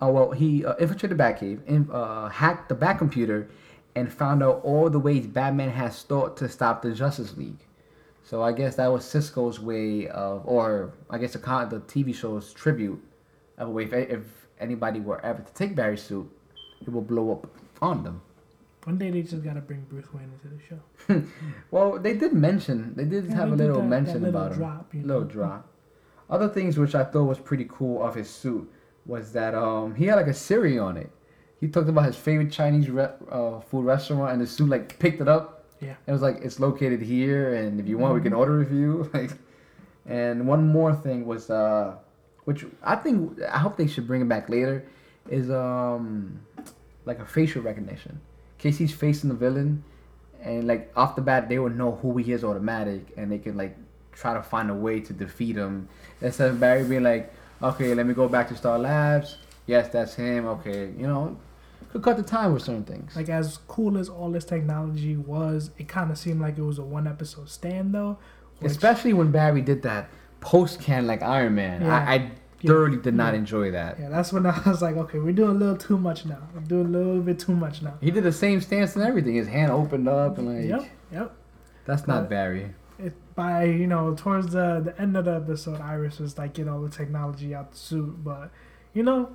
uh, 0.02 0.08
well, 0.08 0.32
he 0.32 0.66
uh, 0.66 0.74
infiltrated 0.78 1.16
the 1.16 1.24
Batcave, 1.24 1.60
and 1.68 1.90
uh, 1.92 2.28
hacked 2.28 2.70
the 2.70 2.76
Bat 2.76 2.98
computer, 2.98 3.48
and 3.96 4.12
found 4.12 4.42
out 4.42 4.62
all 4.64 4.90
the 4.90 4.98
ways 4.98 5.28
Batman 5.28 5.70
has 5.70 6.02
thought 6.02 6.38
to 6.38 6.50
stop 6.50 6.82
the 6.82 6.92
Justice 6.92 7.38
League. 7.38 7.68
So 8.24 8.42
I 8.42 8.52
guess 8.52 8.78
that 8.78 8.88
was 8.88 9.06
Cisco's 9.06 9.60
way 9.60 10.08
of, 10.08 10.42
or 10.46 10.92
I 11.10 11.20
guess 11.20 11.34
the 11.34 11.40
con- 11.40 11.70
the 11.70 11.82
TV 11.82 12.16
show's 12.16 12.52
tribute 12.52 13.04
of 13.60 13.68
a 13.68 13.72
way. 13.72 13.84
If, 13.84 13.94
if 13.94 14.22
anybody 14.60 15.02
were 15.02 15.24
ever 15.24 15.44
to 15.44 15.54
take 15.54 15.76
Barry's 15.76 16.02
suit, 16.02 16.32
it 16.82 16.92
will 16.92 17.02
blow 17.02 17.32
up 17.32 17.48
on 17.80 18.04
them. 18.04 18.22
One 18.86 18.98
day 18.98 19.12
they 19.12 19.22
just 19.22 19.44
gotta 19.44 19.62
bring 19.62 19.86
Bruce 19.90 20.12
Wayne 20.14 20.32
into 20.34 20.48
the 20.56 20.62
show. 20.68 21.24
Well, 21.72 22.00
they 22.00 22.16
did 22.18 22.34
mention, 22.34 22.94
they 22.96 23.06
did 23.06 23.26
Yeah, 23.26 23.36
have 23.36 23.50
they 23.50 23.54
a 23.54 23.58
did 23.58 23.68
little 23.68 23.82
that- 23.82 23.88
mention 23.88 24.14
that 24.22 24.32
little 24.32 24.42
about 24.42 24.52
him. 24.54 24.58
drop, 24.58 24.94
you 24.94 25.04
little 25.04 25.24
drop. 25.24 25.68
Other 26.30 26.48
things 26.50 26.78
which 26.78 26.96
I 26.96 27.04
thought 27.04 27.26
was 27.26 27.38
pretty 27.40 27.68
cool 27.70 28.02
of 28.04 28.16
his 28.16 28.30
suit 28.30 28.72
was 29.06 29.34
that 29.34 29.54
um 29.56 29.96
he 29.96 30.06
had 30.06 30.16
like 30.16 30.28
a 30.28 30.34
Siri 30.34 30.80
on 30.80 30.98
it. 30.98 31.12
He 31.60 31.68
talked 31.68 31.90
about 31.90 32.06
his 32.06 32.16
favorite 32.16 32.52
Chinese 32.52 32.90
re- 32.90 33.10
uh, 33.30 33.60
food 33.60 33.86
restaurant, 33.86 34.32
and 34.34 34.42
the 34.42 34.48
suit 34.48 34.70
like 34.70 34.98
picked 34.98 35.22
it 35.22 35.28
up. 35.28 35.66
Yeah. 35.80 35.96
It 36.08 36.12
was 36.12 36.22
like 36.24 36.38
it's 36.42 36.60
located 36.60 37.02
here, 37.02 37.54
and 37.56 37.80
if 37.80 37.88
you 37.88 37.98
want, 38.00 38.16
we 38.16 38.22
can 38.22 38.34
Mhm. 38.34 38.38
order 38.38 38.62
it 38.62 38.68
for 38.70 38.74
you. 38.74 39.10
Like, 39.14 39.32
and 40.08 40.48
one 40.48 40.68
more 40.68 40.94
thing 40.96 41.26
was 41.28 41.50
uh, 41.52 41.96
which 42.46 42.66
I 42.82 42.96
think 42.96 43.40
I 43.44 43.60
hope 43.60 43.78
they 43.78 43.86
should 43.88 44.08
bring 44.08 44.22
it 44.22 44.30
back 44.30 44.50
later, 44.50 44.86
is 45.30 45.52
um 45.52 46.40
like 47.06 47.20
a 47.20 47.26
facial 47.26 47.62
recognition. 47.62 48.20
In 48.62 48.70
case 48.70 48.78
he's 48.78 48.94
facing 48.94 49.30
the 49.30 49.36
villain, 49.36 49.84
and 50.44 50.68
like 50.68 50.92
off 50.96 51.16
the 51.16 51.22
bat 51.22 51.50
they 51.50 51.58
would 51.58 51.76
know 51.76 51.94
who 51.96 52.18
he 52.18 52.32
is 52.32 52.44
automatic, 52.44 53.08
and 53.18 53.32
they 53.32 53.40
can 53.40 53.58
like 53.58 53.76
try 54.12 54.36
to 54.36 54.44
find 54.44 54.70
a 54.70 54.74
way 54.76 55.00
to 55.00 55.14
defeat 55.14 55.56
him. 55.56 55.90
Instead 56.22 56.52
of 56.52 56.60
Barry 56.60 56.84
being 56.84 57.02
like, 57.02 57.34
okay, 57.64 57.96
let 57.96 58.06
me 58.06 58.14
go 58.14 58.28
back 58.30 58.48
to 58.50 58.56
Star 58.56 58.78
Labs. 58.78 59.38
Yes, 59.66 59.90
that's 59.92 60.14
him. 60.14 60.46
Okay, 60.46 60.92
you 60.96 61.08
know, 61.08 61.38
could 61.92 62.04
cut 62.04 62.18
the 62.18 62.24
time 62.24 62.54
with 62.54 62.62
certain 62.62 62.84
things. 62.84 63.16
Like 63.16 63.30
as 63.30 63.58
cool 63.68 63.98
as 63.98 64.10
all 64.10 64.30
this 64.30 64.46
technology 64.46 65.18
was, 65.18 65.72
it 65.80 65.88
kind 65.88 66.12
of 66.12 66.20
seemed 66.20 66.40
like 66.40 66.60
it 66.60 66.62
was 66.64 66.78
a 66.78 66.84
one 66.84 67.08
episode 67.08 67.50
stand 67.50 67.96
though. 67.96 68.20
which- 68.60 68.72
Especially 68.72 69.14
when 69.14 69.32
Barry 69.32 69.62
did 69.62 69.82
that 69.82 70.08
post 70.40 70.80
can 70.82 71.08
like 71.08 71.24
Iron 71.24 71.56
Man. 71.56 71.82
Yeah. 71.82 71.96
I, 71.98 72.14
I 72.14 72.32
thoroughly 72.68 72.98
did 72.98 73.14
not 73.16 73.34
enjoy 73.34 73.72
that. 73.72 74.00
yeah, 74.00 74.10
that's 74.10 74.32
when 74.34 74.46
I 74.46 74.60
was 74.66 74.82
like, 74.82 74.96
okay, 74.98 75.20
we're 75.20 75.34
doing 75.34 75.52
a 75.52 75.60
little 75.60 75.78
too 75.78 75.98
much 75.98 76.26
now. 76.26 76.40
We're 76.54 76.62
doing 76.62 76.86
a 76.88 76.90
little 76.98 77.22
bit 77.22 77.40
too 77.40 77.56
much 77.56 77.82
now. 77.82 77.96
He 78.02 78.12
did 78.12 78.24
the 78.24 78.32
same 78.32 78.62
stance 78.62 78.96
and 78.96 79.04
everything. 79.06 79.36
His 79.36 79.48
hand 79.48 79.72
opened 79.72 80.08
up 80.08 80.38
and 80.38 80.48
like 80.48 80.68
Yep, 80.70 80.90
yep. 81.12 81.36
that's 81.86 82.08
not 82.08 82.24
But- 82.24 82.30
Barry. 82.30 82.74
It, 83.00 83.14
by 83.34 83.64
you 83.64 83.88
know 83.88 84.14
towards 84.14 84.52
the 84.52 84.80
the 84.86 85.02
end 85.02 85.18
of 85.18 85.26
the 85.26 85.36
episode, 85.36 85.82
Iris 85.82 86.20
was 86.20 86.38
like 86.38 86.54
get 86.54 86.68
all 86.68 86.82
the 86.82 86.90
technology 86.90 87.56
out 87.56 87.72
the 87.72 87.78
suit, 87.78 88.24
but 88.24 88.52
you 88.94 89.04
know. 89.04 89.32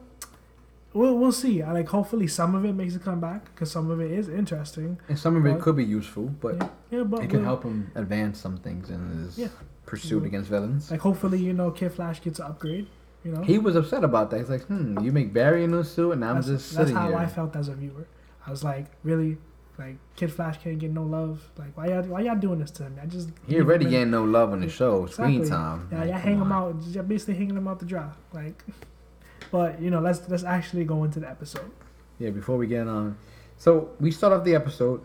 We'll, 0.95 1.19
we'll 1.19 1.33
see. 1.33 1.61
I 1.61 1.73
like 1.73 1.89
hopefully 1.89 2.27
some 2.27 2.55
of 2.55 2.65
it 2.65 2.73
makes 2.73 2.95
it 2.95 3.03
come 3.03 3.21
back 3.21 3.45
because 3.47 3.71
some 3.71 3.91
of 3.91 4.01
it 4.01 4.11
is 4.11 4.31
interesting. 4.31 4.99
And 5.11 5.19
some 5.19 5.37
of 5.37 5.45
it 5.45 5.61
could 5.61 5.77
be 5.77 5.85
useful, 5.85 6.25
but 6.41 6.57
yeah, 6.57 6.69
yeah, 6.91 7.03
but 7.03 7.23
it 7.23 7.29
can 7.29 7.45
help 7.45 7.65
him 7.65 7.91
advance 7.95 8.41
some 8.41 8.57
things 8.57 8.89
in 8.89 9.11
his 9.19 9.37
Yeah. 9.37 9.49
pursuit 9.85 10.23
Mhm. 10.23 10.27
against 10.27 10.49
villains. 10.49 10.91
Like 10.91 11.01
hopefully 11.01 11.39
you 11.39 11.53
know 11.53 11.71
Kid 11.71 11.93
Flash 11.93 12.23
gets 12.23 12.39
an 12.39 12.47
upgrade. 12.47 12.87
You 13.27 13.33
know, 13.33 13.43
He 13.43 13.59
was 13.59 13.75
upset 13.75 14.05
about 14.05 14.31
that. 14.31 14.39
He's 14.39 14.49
like, 14.49 14.63
hmm, 14.67 15.01
you 15.01 15.11
make 15.11 15.33
Barry 15.33 15.65
a 15.65 15.67
new 15.67 15.83
suit, 15.83 16.13
and 16.13 16.25
I'm 16.25 16.37
that's, 16.37 16.47
just 16.47 16.69
sitting 16.69 16.95
that's 16.95 16.97
how 16.97 17.09
here. 17.09 17.19
I 17.19 17.27
felt 17.27 17.57
as 17.57 17.67
a 17.67 17.75
viewer. 17.75 18.07
I 18.47 18.51
was 18.53 18.63
like, 18.63 18.87
really, 19.03 19.37
like 19.79 19.97
Kid 20.15 20.33
Flash 20.33 20.59
can't 20.63 20.79
get 20.79 20.93
no 20.93 21.03
love. 21.03 21.43
Like 21.59 21.77
why 21.77 21.89
y'all 21.89 22.05
why 22.05 22.21
y'all 22.21 22.37
doing 22.37 22.61
this 22.61 22.71
to 22.73 22.85
him? 22.85 23.01
I 23.03 23.07
just 23.07 23.31
He 23.49 23.61
already 23.61 23.87
getting 23.87 24.13
no 24.13 24.23
love 24.23 24.53
on 24.53 24.61
the 24.61 24.69
show, 24.69 25.07
screen 25.07 25.45
time. 25.45 25.89
Yeah, 25.91 25.99
Like, 25.99 26.09
y'all 26.11 26.19
hang 26.19 26.41
him 26.41 26.53
out. 26.53 26.77
You're 26.87 27.03
basically 27.03 27.35
hanging 27.35 27.57
him 27.57 27.67
out 27.67 27.81
the 27.81 27.87
dry. 27.87 28.09
Like, 28.33 28.63
but 29.51 29.83
you 29.83 29.91
know, 29.91 29.99
let's 29.99 30.29
let's 30.29 30.45
actually 30.45 30.85
go 30.85 31.03
into 31.03 31.19
the 31.19 31.29
episode. 31.29 31.73
Yeah, 32.21 32.31
before 32.31 32.57
we 32.57 32.69
get 32.69 32.87
on. 32.87 33.19
So 33.57 33.91
we 33.99 34.13
start 34.13 34.35
off 34.35 34.45
the 34.45 34.55
episode 34.55 35.05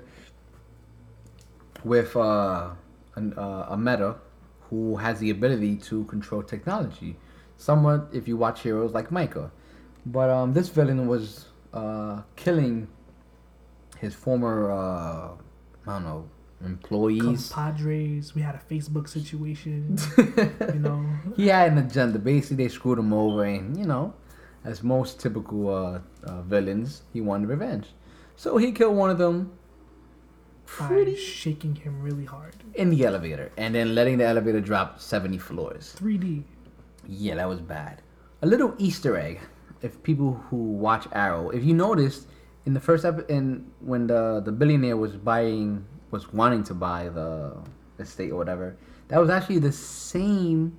with 1.84 2.16
uh, 2.16 2.70
an, 3.16 3.34
uh, 3.34 3.66
a 3.70 3.78
meta 3.78 4.18
who 4.70 4.98
has 4.98 5.20
the 5.20 5.32
ability 5.32 5.78
to 5.78 6.04
control 6.04 6.44
technology. 6.44 7.18
Somewhat, 7.62 8.10
if 8.12 8.28
you 8.28 8.38
watch 8.38 8.62
Heroes, 8.64 8.92
like 8.92 9.12
Micah. 9.12 9.52
But 10.06 10.32
um, 10.32 10.54
this 10.54 10.70
villain 10.70 11.08
was 11.08 11.46
uh, 11.74 12.22
killing 12.36 12.88
his 14.00 14.16
former 14.16 14.72
uh, 14.72 15.30
I 15.86 15.94
don't 15.94 16.04
know 16.04 16.30
employees. 16.66 17.50
Compadres. 17.50 18.34
We 18.34 18.42
had 18.42 18.56
a 18.56 18.62
Facebook 18.74 19.08
situation. 19.08 19.98
you 20.18 20.80
know. 20.80 21.06
he 21.36 21.48
had 21.48 21.72
an 21.72 21.78
agenda. 21.78 22.18
Basically, 22.18 22.58
they 22.64 22.68
screwed 22.70 22.98
him 22.98 23.14
over, 23.14 23.44
and 23.44 23.78
you 23.78 23.86
know, 23.86 24.14
as 24.64 24.82
most 24.82 25.20
typical 25.20 25.70
uh, 25.70 26.00
uh, 26.24 26.42
villains, 26.42 27.04
he 27.14 27.22
wanted 27.22 27.48
revenge. 27.50 27.88
So 28.36 28.58
he 28.58 28.72
killed 28.72 28.96
one 28.96 29.12
of 29.12 29.20
them 29.20 29.52
By 30.80 30.88
pretty 30.88 31.16
shaking 31.16 31.76
him 31.76 32.02
really 32.02 32.26
hard. 32.26 32.56
in 32.74 32.90
the 32.90 33.06
elevator, 33.06 33.52
and 33.56 33.76
then 33.76 33.94
letting 33.94 34.18
the 34.18 34.26
elevator 34.26 34.62
drop 34.62 35.00
seventy 35.00 35.38
floors. 35.38 35.96
3D. 36.00 36.44
Yeah, 37.08 37.36
that 37.36 37.48
was 37.48 37.62
bad. 37.62 38.02
A 38.42 38.48
little 38.48 38.74
Easter 38.78 39.18
egg, 39.18 39.40
if 39.82 40.02
people 40.04 40.34
who 40.50 40.58
watch 40.58 41.08
Arrow, 41.12 41.50
if 41.50 41.64
you 41.64 41.74
noticed 41.74 42.28
in 42.66 42.74
the 42.74 42.80
first 42.80 43.06
episode, 43.06 43.30
in 43.30 43.72
when 43.80 44.08
the 44.08 44.42
the 44.44 44.52
billionaire 44.52 44.98
was 44.98 45.16
buying, 45.16 45.86
was 46.12 46.32
wanting 46.34 46.64
to 46.66 46.74
buy 46.74 47.10
the 47.10 47.58
estate 48.00 48.32
or 48.32 48.38
whatever, 48.38 48.78
that 49.10 49.20
was 49.20 49.30
actually 49.30 49.60
the 49.60 49.72
same 49.72 50.78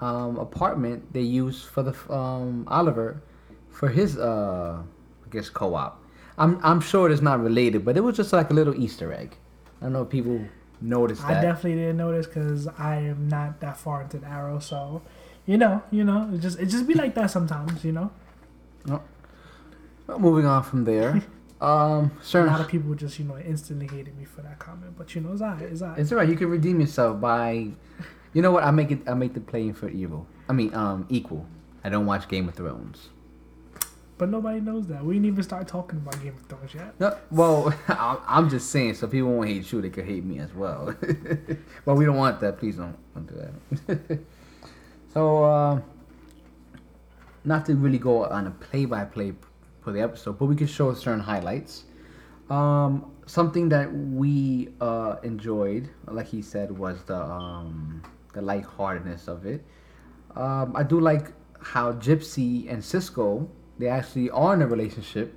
um, 0.00 0.38
apartment 0.38 1.12
they 1.12 1.22
used 1.22 1.66
for 1.66 1.82
the 1.82 2.12
um, 2.12 2.64
Oliver 2.68 3.22
for 3.70 3.88
his 3.88 4.18
uh, 4.18 4.82
I 5.26 5.28
guess 5.30 5.48
co-op. 5.48 6.02
I'm 6.36 6.60
I'm 6.62 6.80
sure 6.80 7.10
it's 7.10 7.22
not 7.22 7.40
related, 7.42 7.84
but 7.84 7.96
it 7.96 8.00
was 8.00 8.16
just 8.16 8.32
like 8.32 8.50
a 8.50 8.54
little 8.54 8.74
Easter 8.74 9.12
egg. 9.12 9.36
I 9.80 9.84
don't 9.84 9.92
know 9.92 10.02
if 10.02 10.08
people 10.08 10.40
noticed 10.80 11.24
I 11.24 11.40
definitely 11.40 11.76
didn't 11.76 11.96
notice 11.96 12.26
because 12.26 12.68
I 12.78 12.96
am 12.96 13.28
not 13.28 13.60
that 13.60 13.76
far 13.76 14.02
into 14.02 14.18
the 14.18 14.26
arrow. 14.26 14.58
So, 14.58 15.02
you 15.48 15.56
know, 15.56 15.82
you 15.90 16.04
know, 16.04 16.30
it 16.32 16.40
just 16.40 16.60
it 16.60 16.66
just 16.66 16.86
be 16.86 16.92
like 16.94 17.14
that 17.14 17.30
sometimes. 17.30 17.82
You 17.82 17.92
know, 17.92 18.10
Well, 18.86 19.02
moving 20.18 20.46
on 20.46 20.62
from 20.62 20.84
there. 20.84 21.22
Um, 21.60 22.12
a 22.34 22.44
lot 22.44 22.60
of 22.60 22.68
people 22.68 22.94
just 22.94 23.18
you 23.18 23.24
know 23.24 23.36
instantly 23.36 23.88
hated 23.88 24.16
me 24.16 24.24
for 24.24 24.42
that 24.42 24.60
comment. 24.60 24.94
But 24.96 25.12
you 25.16 25.20
know, 25.20 25.32
it's 25.32 25.42
alright. 25.42 25.60
It's 25.60 25.82
alright. 25.82 25.98
It's 25.98 26.12
alright. 26.12 26.28
You 26.28 26.36
can 26.36 26.50
redeem 26.50 26.78
yourself 26.78 27.20
by, 27.20 27.70
you 28.32 28.42
know 28.42 28.52
what? 28.52 28.62
I 28.62 28.70
make 28.70 28.92
it. 28.92 29.00
I 29.08 29.14
make 29.14 29.34
the 29.34 29.40
playing 29.40 29.74
for 29.74 29.88
evil. 29.88 30.28
I 30.48 30.52
mean, 30.52 30.72
um, 30.72 31.04
equal. 31.08 31.46
I 31.82 31.88
don't 31.88 32.06
watch 32.06 32.28
Game 32.28 32.48
of 32.48 32.54
Thrones. 32.54 33.08
But 34.18 34.28
nobody 34.28 34.60
knows 34.60 34.86
that. 34.86 35.04
We 35.04 35.14
didn't 35.14 35.26
even 35.26 35.42
start 35.42 35.66
talking 35.66 35.98
about 35.98 36.22
Game 36.22 36.36
of 36.36 36.42
Thrones 36.46 36.74
yet. 36.74 36.94
No, 37.00 37.16
well, 37.32 37.74
I'm 37.88 38.18
I'm 38.28 38.48
just 38.48 38.70
saying, 38.70 38.94
so 38.94 39.08
people 39.08 39.32
won't 39.32 39.48
hate 39.48 39.72
you. 39.72 39.82
They 39.82 39.90
could 39.90 40.04
hate 40.06 40.22
me 40.24 40.38
as 40.38 40.54
well. 40.54 40.94
but 41.84 41.96
we 41.96 42.04
don't 42.04 42.16
want 42.16 42.38
that. 42.38 42.58
Please 42.58 42.76
don't, 42.76 42.96
don't 43.16 43.26
do 43.26 43.34
that. 43.88 44.20
So, 45.12 45.44
uh, 45.44 45.80
not 47.44 47.66
to 47.66 47.74
really 47.74 47.98
go 47.98 48.24
on 48.24 48.46
a 48.46 48.50
play-by-play 48.50 49.34
for 49.80 49.92
the 49.92 50.00
episode, 50.00 50.38
but 50.38 50.46
we 50.46 50.56
could 50.56 50.68
show 50.68 50.92
certain 50.94 51.20
highlights. 51.20 51.84
Um, 52.50 53.12
something 53.26 53.68
that 53.70 53.92
we 53.92 54.70
uh, 54.80 55.16
enjoyed, 55.22 55.90
like 56.06 56.26
he 56.26 56.42
said, 56.42 56.76
was 56.76 57.02
the 57.04 57.20
um, 57.20 58.02
the 58.32 58.42
lightheartedness 58.42 59.28
of 59.28 59.46
it. 59.46 59.64
Um, 60.34 60.74
I 60.76 60.82
do 60.82 61.00
like 61.00 61.32
how 61.60 61.92
Gypsy 61.92 62.70
and 62.70 62.84
Cisco 62.84 63.48
they 63.78 63.88
actually 63.88 64.28
are 64.30 64.54
in 64.54 64.62
a 64.62 64.66
relationship, 64.66 65.34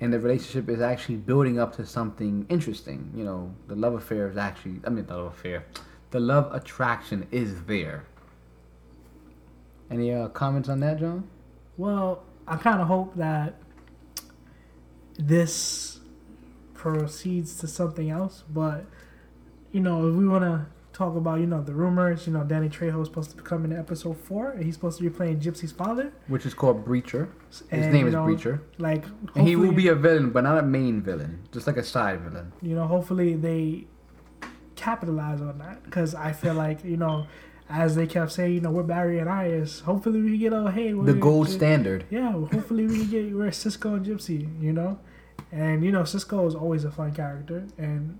and 0.00 0.12
the 0.12 0.20
relationship 0.20 0.68
is 0.68 0.80
actually 0.80 1.16
building 1.16 1.58
up 1.58 1.74
to 1.76 1.86
something 1.86 2.46
interesting. 2.48 3.12
You 3.16 3.24
know, 3.24 3.54
the 3.66 3.74
love 3.74 3.94
affair 3.94 4.28
is 4.28 4.36
actually 4.36 4.80
I 4.84 4.90
mean 4.90 5.06
the 5.06 5.16
love 5.16 5.32
affair, 5.32 5.64
the 6.10 6.20
love 6.20 6.52
attraction 6.54 7.26
is 7.30 7.64
there. 7.64 8.04
Any 9.90 10.12
uh, 10.12 10.28
comments 10.28 10.68
on 10.68 10.80
that, 10.80 10.98
John? 10.98 11.28
Well, 11.76 12.22
I 12.46 12.56
kind 12.56 12.80
of 12.80 12.88
hope 12.88 13.14
that 13.16 13.54
this 15.18 16.00
proceeds 16.74 17.58
to 17.60 17.66
something 17.66 18.10
else. 18.10 18.44
But 18.48 18.84
you 19.72 19.80
know, 19.80 20.06
if 20.08 20.14
we 20.14 20.26
want 20.28 20.44
to 20.44 20.66
talk 20.92 21.16
about 21.16 21.40
you 21.40 21.46
know 21.46 21.62
the 21.62 21.72
rumors, 21.74 22.26
you 22.26 22.32
know, 22.32 22.44
Danny 22.44 22.68
Trejo 22.68 23.00
is 23.02 23.08
supposed 23.08 23.30
to 23.30 23.36
be 23.36 23.42
coming 23.42 23.72
in 23.72 23.78
episode 23.78 24.16
four, 24.18 24.50
and 24.50 24.64
he's 24.64 24.74
supposed 24.74 24.98
to 24.98 25.04
be 25.04 25.10
playing 25.10 25.40
Gypsy's 25.40 25.72
father. 25.72 26.12
Which 26.28 26.44
is 26.46 26.54
called 26.54 26.84
Breacher. 26.86 27.28
His 27.50 27.62
And, 27.70 27.92
name 27.92 28.02
you 28.02 28.06
is 28.08 28.12
know, 28.14 28.24
Breacher. 28.26 28.60
Like, 28.78 29.04
And 29.34 29.46
he 29.46 29.56
will 29.56 29.72
be 29.72 29.88
a 29.88 29.94
villain, 29.94 30.30
but 30.30 30.42
not 30.44 30.58
a 30.58 30.62
main 30.62 31.00
villain, 31.02 31.48
just 31.52 31.66
like 31.66 31.76
a 31.76 31.84
side 31.84 32.20
villain. 32.20 32.52
you 32.62 32.74
know, 32.74 32.86
hopefully 32.86 33.34
they 33.34 33.86
capitalize 34.76 35.40
on 35.40 35.58
that 35.58 35.82
because 35.84 36.14
I 36.14 36.32
feel 36.32 36.54
like 36.54 36.84
you 36.84 36.96
know, 36.96 37.26
as 37.68 37.96
they 37.96 38.06
kept 38.06 38.32
saying, 38.32 38.54
you 38.54 38.60
know, 38.60 38.70
we're 38.70 38.82
Barry 38.82 39.18
and 39.18 39.28
Iris. 39.28 39.80
Hopefully 39.80 40.22
we 40.22 40.38
get 40.38 40.52
a 40.52 40.70
hey, 40.70 40.92
The 40.92 41.12
gold 41.12 41.48
standard. 41.48 42.06
Yeah, 42.10 42.32
hopefully 42.32 42.86
we 42.86 42.98
can 43.00 43.10
get 43.10 43.32
we're 43.34 43.52
Cisco 43.52 43.94
and 43.94 44.06
Gypsy, 44.06 44.60
you 44.60 44.72
know, 44.72 44.98
and 45.52 45.84
you 45.84 45.92
know 45.92 46.04
Cisco 46.04 46.46
is 46.46 46.54
always 46.54 46.84
a 46.84 46.90
fun 46.90 47.12
character 47.12 47.66
and 47.76 48.18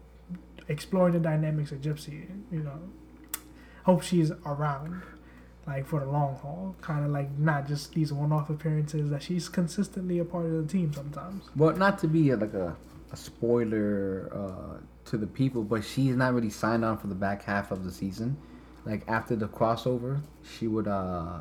exploring 0.68 1.14
the 1.14 1.20
dynamics 1.20 1.72
of 1.72 1.80
Gypsy, 1.80 2.28
you 2.52 2.60
know, 2.60 2.78
hope 3.84 4.02
she's 4.02 4.30
around. 4.44 5.02
Like 5.66 5.86
for 5.86 6.00
the 6.00 6.06
long 6.06 6.34
haul, 6.36 6.76
kind 6.80 7.04
of 7.04 7.10
like 7.10 7.30
not 7.38 7.68
just 7.68 7.92
these 7.92 8.10
one-off 8.10 8.48
appearances. 8.48 9.10
That 9.10 9.22
she's 9.22 9.50
consistently 9.50 10.18
a 10.18 10.24
part 10.24 10.46
of 10.46 10.52
the 10.52 10.66
team 10.66 10.94
sometimes. 10.94 11.44
Well, 11.54 11.76
not 11.76 11.98
to 11.98 12.08
be 12.08 12.30
a, 12.30 12.38
like 12.38 12.54
a, 12.54 12.74
a 13.12 13.16
spoiler 13.16 14.30
uh, 14.32 14.80
to 15.10 15.18
the 15.18 15.26
people, 15.26 15.62
but 15.64 15.84
she's 15.84 16.16
not 16.16 16.32
really 16.32 16.48
signed 16.48 16.86
on 16.86 16.96
for 16.96 17.08
the 17.08 17.14
back 17.14 17.42
half 17.42 17.70
of 17.70 17.84
the 17.84 17.92
season. 17.92 18.38
Like 18.88 19.04
after 19.06 19.36
the 19.36 19.46
crossover, 19.48 20.22
she 20.42 20.66
would. 20.66 20.88
uh 20.88 21.40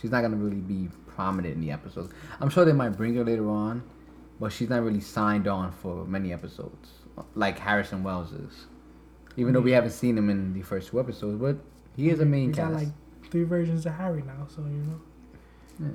She's 0.00 0.10
not 0.10 0.22
gonna 0.22 0.36
really 0.36 0.60
be 0.60 0.88
prominent 1.06 1.54
in 1.54 1.60
the 1.60 1.70
episodes. 1.70 2.12
I'm 2.40 2.50
sure 2.50 2.64
they 2.64 2.72
might 2.72 2.90
bring 2.90 3.14
her 3.14 3.24
later 3.24 3.48
on, 3.48 3.82
but 4.40 4.50
she's 4.52 4.68
not 4.68 4.82
really 4.82 5.00
signed 5.00 5.46
on 5.46 5.70
for 5.70 6.04
many 6.04 6.32
episodes, 6.32 6.88
like 7.36 7.58
Harrison 7.58 8.02
Wells 8.02 8.32
is. 8.32 8.66
Even 9.36 9.54
though 9.54 9.60
we 9.60 9.70
haven't 9.70 9.92
seen 9.92 10.18
him 10.18 10.30
in 10.30 10.52
the 10.52 10.62
first 10.62 10.88
two 10.88 10.98
episodes, 10.98 11.40
but 11.40 11.56
he 11.96 12.10
is 12.10 12.18
a 12.20 12.24
main 12.24 12.48
we 12.48 12.54
cast. 12.54 12.72
got 12.72 12.80
like 12.82 12.88
three 13.30 13.44
versions 13.44 13.86
of 13.86 13.94
Harry 13.94 14.22
now, 14.22 14.46
so 14.48 14.62
you 14.62 14.82
know. 14.82 15.00
Yeah. 15.80 15.88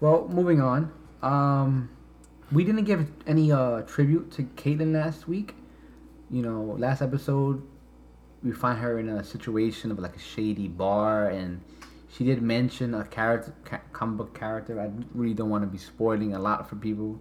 Well, 0.00 0.28
moving 0.28 0.60
on. 0.60 0.92
Um, 1.22 1.88
we 2.50 2.64
didn't 2.64 2.84
give 2.84 3.10
any 3.26 3.50
uh, 3.50 3.82
tribute 3.82 4.30
to 4.32 4.42
Caitlin 4.42 4.92
last 4.92 5.26
week. 5.26 5.54
You 6.30 6.42
know, 6.42 6.76
last 6.78 7.00
episode 7.02 7.62
we 8.42 8.52
find 8.52 8.78
her 8.78 8.98
in 8.98 9.08
a 9.08 9.22
situation 9.24 9.90
of 9.90 9.98
like 9.98 10.16
a 10.16 10.20
shady 10.20 10.68
bar, 10.68 11.28
and 11.28 11.60
she 12.12 12.24
did 12.24 12.42
mention 12.42 12.94
a 12.94 13.04
character, 13.04 13.54
ca- 13.64 13.80
comic 13.92 14.16
book 14.18 14.38
character. 14.38 14.80
I 14.80 14.90
really 15.14 15.34
don't 15.34 15.50
want 15.50 15.62
to 15.64 15.68
be 15.68 15.78
spoiling 15.78 16.34
a 16.34 16.38
lot 16.38 16.68
for 16.68 16.76
people. 16.76 17.20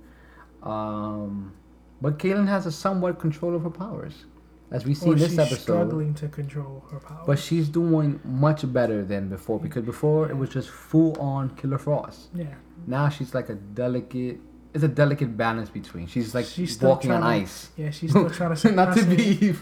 Um, 0.64 1.54
but 2.02 2.18
Caitlin 2.20 2.48
has 2.48 2.66
a 2.66 2.72
somewhat 2.72 3.20
control 3.20 3.56
of 3.56 3.64
her 3.64 3.70
powers, 3.70 4.26
as 4.72 4.86
we 4.86 4.94
see 4.94 5.12
in 5.12 5.18
this 5.18 5.30
she's 5.30 5.40
episode. 5.40 5.60
struggling 5.62 6.14
to 6.16 6.28
control 6.28 6.84
her 6.92 7.00
power. 7.00 7.24
But 7.26 7.40
she's 7.40 7.70
doing 7.70 8.20
much 8.24 8.72
better 8.72 9.04
than 9.04 9.30
before 9.30 9.60
because 9.60 9.84
before 9.84 10.30
it 10.30 10.38
was 10.38 10.50
just 10.50 10.70
full 10.70 11.20
on 11.20 11.56
Killer 11.56 11.78
Frost. 11.78 12.30
yeah, 12.34 12.56
Now 12.88 13.10
she's 13.10 13.34
like 13.34 13.50
a 13.50 13.56
delicate. 13.56 14.40
It's 14.74 14.84
a 14.86 14.88
delicate 14.88 15.36
balance 15.36 15.70
between. 15.70 16.08
She's 16.08 16.34
like 16.34 16.46
She's 16.46 16.80
walking 16.82 17.12
on 17.12 17.22
to- 17.22 17.28
ice. 17.28 17.70
yeah, 17.76 17.90
she's 17.92 18.12
still 18.12 18.30
trying 18.30 18.52
to 18.52 18.56
say 18.64 18.72
Not 18.72 18.96
to 18.96 19.04
be, 19.04 19.54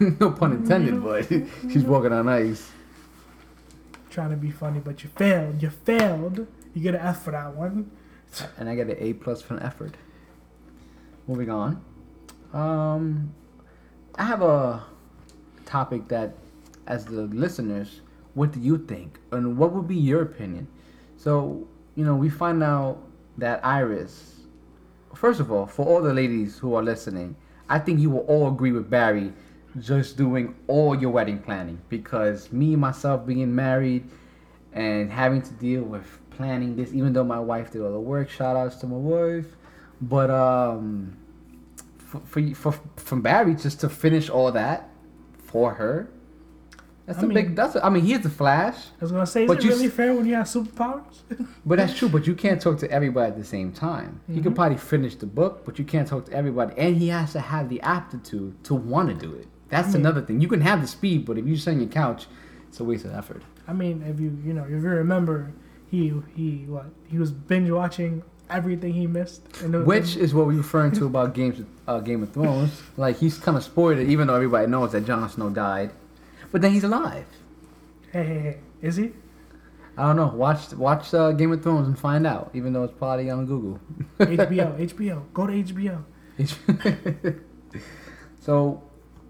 no 0.20 0.32
pun 0.32 0.52
intended, 0.52 1.02
but 1.02 1.28
she's 1.70 1.84
walking 1.84 2.12
on 2.12 2.28
ice. 2.28 2.70
trying 4.10 4.30
to 4.30 4.36
be 4.36 4.50
funny, 4.50 4.80
but 4.80 5.04
you 5.04 5.10
failed. 5.16 5.62
You 5.62 5.70
failed. 5.70 6.46
You 6.74 6.82
get 6.82 6.94
an 6.96 7.00
F 7.00 7.22
for 7.24 7.30
that 7.30 7.54
one. 7.54 7.90
And 8.58 8.68
I 8.68 8.74
get 8.74 8.88
an 8.88 8.96
A 8.98 9.12
plus 9.14 9.40
for 9.42 9.54
an 9.54 9.62
effort. 9.62 9.94
Moving 11.28 11.50
on. 11.50 11.82
Um, 12.52 13.32
I 14.16 14.24
have 14.24 14.42
a 14.42 14.82
topic 15.64 16.08
that, 16.08 16.34
as 16.88 17.04
the 17.04 17.22
listeners, 17.22 18.00
what 18.34 18.50
do 18.52 18.58
you 18.60 18.78
think, 18.78 19.18
and 19.30 19.56
what 19.56 19.72
would 19.72 19.86
be 19.86 19.94
your 19.96 20.22
opinion? 20.22 20.66
So 21.16 21.68
you 21.94 22.04
know, 22.04 22.16
we 22.16 22.28
find 22.28 22.62
out 22.64 22.98
that 23.38 23.64
Iris. 23.64 24.39
First 25.14 25.40
of 25.40 25.50
all, 25.50 25.66
for 25.66 25.86
all 25.86 26.00
the 26.00 26.14
ladies 26.14 26.58
who 26.58 26.74
are 26.74 26.82
listening, 26.82 27.36
I 27.68 27.78
think 27.78 28.00
you 28.00 28.10
will 28.10 28.20
all 28.20 28.48
agree 28.48 28.72
with 28.72 28.88
Barry 28.88 29.32
just 29.78 30.16
doing 30.16 30.54
all 30.66 30.98
your 30.98 31.10
wedding 31.10 31.38
planning. 31.38 31.80
Because 31.88 32.52
me 32.52 32.76
myself 32.76 33.26
being 33.26 33.54
married 33.54 34.08
and 34.72 35.10
having 35.10 35.42
to 35.42 35.52
deal 35.54 35.82
with 35.82 36.18
planning 36.30 36.76
this 36.76 36.92
even 36.92 37.12
though 37.12 37.24
my 37.24 37.38
wife 37.38 37.70
did 37.70 37.82
all 37.82 37.92
the 37.92 38.00
work 38.00 38.30
shout 38.30 38.56
outs 38.56 38.76
to 38.76 38.86
my 38.86 38.96
wife. 38.96 39.56
But 40.00 40.30
um 40.30 41.16
for 41.98 42.20
for, 42.54 42.72
for 42.72 42.80
from 42.96 43.20
Barry 43.20 43.54
just 43.54 43.80
to 43.80 43.88
finish 43.88 44.30
all 44.30 44.50
that 44.52 44.88
for 45.38 45.74
her 45.74 46.10
that's 47.06 47.18
I 47.18 47.22
a 47.22 47.26
mean- 47.26 47.34
big 47.34 47.56
that's 47.56 47.74
a, 47.76 47.84
I 47.84 47.90
mean 47.90 48.04
he 48.04 48.12
he's 48.12 48.20
the 48.22 48.30
Flash 48.30 48.76
I 49.00 49.04
was 49.04 49.12
gonna 49.12 49.26
say, 49.26 49.44
is 49.44 49.50
it 49.50 49.64
really 49.64 49.86
s- 49.86 49.92
fair 49.92 50.14
when 50.14 50.26
you 50.26 50.34
have 50.34 50.46
superpowers? 50.46 51.20
but 51.66 51.78
that's 51.78 51.96
true 51.96 52.08
but 52.08 52.26
you 52.26 52.34
can't 52.34 52.60
talk 52.60 52.78
to 52.78 52.90
everybody 52.90 53.28
at 53.32 53.38
the 53.38 53.44
same 53.44 53.72
time 53.72 54.20
he 54.32 54.40
could 54.40 54.52
Mhm. 54.52 54.56
probably 54.56 54.78
finish 54.78 55.14
the 55.16 55.26
book 55.26 55.64
but 55.64 55.78
you 55.78 55.84
can't 55.84 56.06
talk 56.08 56.26
to 56.26 56.32
everybody 56.32 56.74
and 56.78 56.96
he 56.96 57.08
has 57.08 57.32
to 57.32 57.40
have 57.40 57.68
the 57.68 57.80
aptitude 57.82 58.62
to 58.64 58.74
want 58.74 59.08
to 59.08 59.14
do 59.14 59.34
it 59.34 59.46
that's 59.68 59.88
I 59.88 59.92
mean- 59.92 60.00
another 60.06 60.22
thing 60.22 60.40
you 60.40 60.48
can 60.48 60.60
have 60.60 60.80
the 60.80 60.86
speed 60.88 61.24
but 61.26 61.38
if 61.38 61.46
you 61.46 61.56
sit 61.56 61.72
on 61.74 61.80
your 61.80 61.88
couch 61.88 62.26
it's 62.68 62.80
a 62.80 62.84
waste 62.84 63.04
of 63.04 63.12
effort 63.14 63.42
I 63.68 63.72
mean, 63.72 64.02
if 64.02 64.18
you 64.18 64.36
you 64.44 64.52
know 64.52 64.64
if 64.64 64.70
you 64.70 64.78
remember, 64.78 65.52
he 65.92 66.12
he 66.34 66.64
what 66.66 66.86
he 67.06 67.18
was 67.18 67.30
binge 67.30 67.70
watching 67.70 68.22
everything 68.48 68.92
he 68.94 69.06
missed. 69.06 69.42
In 69.62 69.70
the, 69.70 69.82
Which 69.84 70.16
is 70.16 70.34
what 70.34 70.48
we're 70.48 70.54
referring 70.56 70.90
to 70.92 71.06
about 71.06 71.34
games, 71.34 71.62
uh, 71.86 72.00
Game 72.00 72.24
of 72.24 72.32
Thrones. 72.32 72.82
Like 72.96 73.18
he's 73.18 73.38
kind 73.38 73.56
of 73.56 73.62
spoiled 73.62 73.98
it, 73.98 74.08
even 74.08 74.26
though 74.26 74.34
everybody 74.34 74.66
knows 74.66 74.90
that 74.90 75.02
Jon 75.06 75.28
Snow 75.28 75.50
died, 75.50 75.92
but 76.52 76.62
then 76.62 76.72
he's 76.72 76.84
alive. 76.84 77.26
hey, 78.12 78.24
hey, 78.24 78.38
hey, 78.40 78.58
is 78.82 78.96
he? 78.96 79.12
I 79.96 80.06
don't 80.06 80.16
know. 80.16 80.28
Watch 80.28 80.72
watch 80.72 81.12
uh, 81.12 81.32
Game 81.32 81.52
of 81.52 81.62
Thrones 81.62 81.86
and 81.86 81.98
find 81.98 82.26
out. 82.26 82.50
Even 82.54 82.72
though 82.72 82.84
it's 82.84 82.94
probably 82.96 83.28
on 83.28 83.46
Google. 83.46 83.80
HBO, 84.18 84.78
HBO, 84.78 85.24
go 85.34 85.46
to 85.46 85.52
HBO. 85.52 86.04
so, 88.40 88.82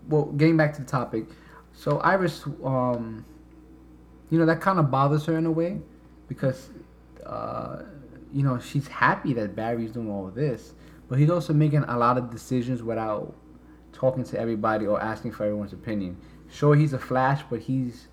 well, 0.09 0.27
getting 0.27 0.57
back 0.57 0.75
to 0.75 0.83
the 0.83 0.87
topic. 0.87 1.25
So 1.73 1.99
Iris, 1.99 2.45
um, 2.63 3.25
you 4.31 4.39
know, 4.39 4.47
that 4.47 4.61
kind 4.61 4.79
of 4.79 4.91
bothers 4.91 5.25
her 5.27 5.37
in 5.37 5.47
a 5.47 5.51
way, 5.51 5.81
because, 6.29 6.69
uh, 7.27 7.83
you 8.33 8.43
know, 8.43 8.61
she's 8.61 8.87
happy 8.87 9.33
that 9.35 9.57
Barry's 9.57 9.93
doing 9.93 10.11
all 10.11 10.29
of 10.29 10.35
this, 10.35 10.75
but 11.09 11.19
he's 11.19 11.31
also 11.31 11.53
making 11.53 11.85
a 11.85 11.99
lot 11.99 12.19
of 12.19 12.31
decisions 12.31 12.83
without 12.83 13.35
talking 13.93 14.23
to 14.25 14.39
everybody 14.39 14.87
or 14.87 15.01
asking 15.03 15.33
for 15.33 15.45
everyone's 15.45 15.73
opinion. 15.73 16.17
Sure, 16.51 16.75
he's 16.75 16.93
a 16.93 16.99
Flash, 16.99 17.43
but 17.49 17.61
he's. 17.61 18.09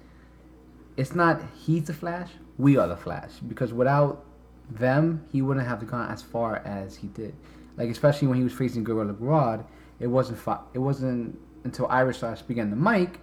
It's 0.96 1.13
not 1.13 1.41
he's 1.56 1.86
the 1.86 1.94
Flash. 1.94 2.32
We 2.58 2.77
are 2.77 2.88
the 2.88 2.98
Flash 2.98 3.32
because 3.48 3.74
without 3.74 4.25
them, 4.70 5.25
he 5.32 5.41
wouldn't 5.41 5.67
have 5.67 5.86
gone 5.88 6.12
as 6.12 6.22
far 6.22 6.58
as 6.58 6.98
he 6.98 7.08
did. 7.08 7.36
Like 7.77 7.89
especially 7.89 8.27
when 8.27 8.38
he 8.38 8.44
was 8.44 8.53
facing 8.53 8.84
Gorilla 8.84 9.13
Grodd, 9.13 9.65
it 10.00 10.08
wasn't 10.08 10.39
fi- 10.39 10.62
it 10.74 10.79
wasn't 10.79 11.39
until 11.63 11.88
Iris 11.88 12.24
speaking 12.39 12.63
on 12.63 12.70
the 12.70 12.75
mic 12.75 13.20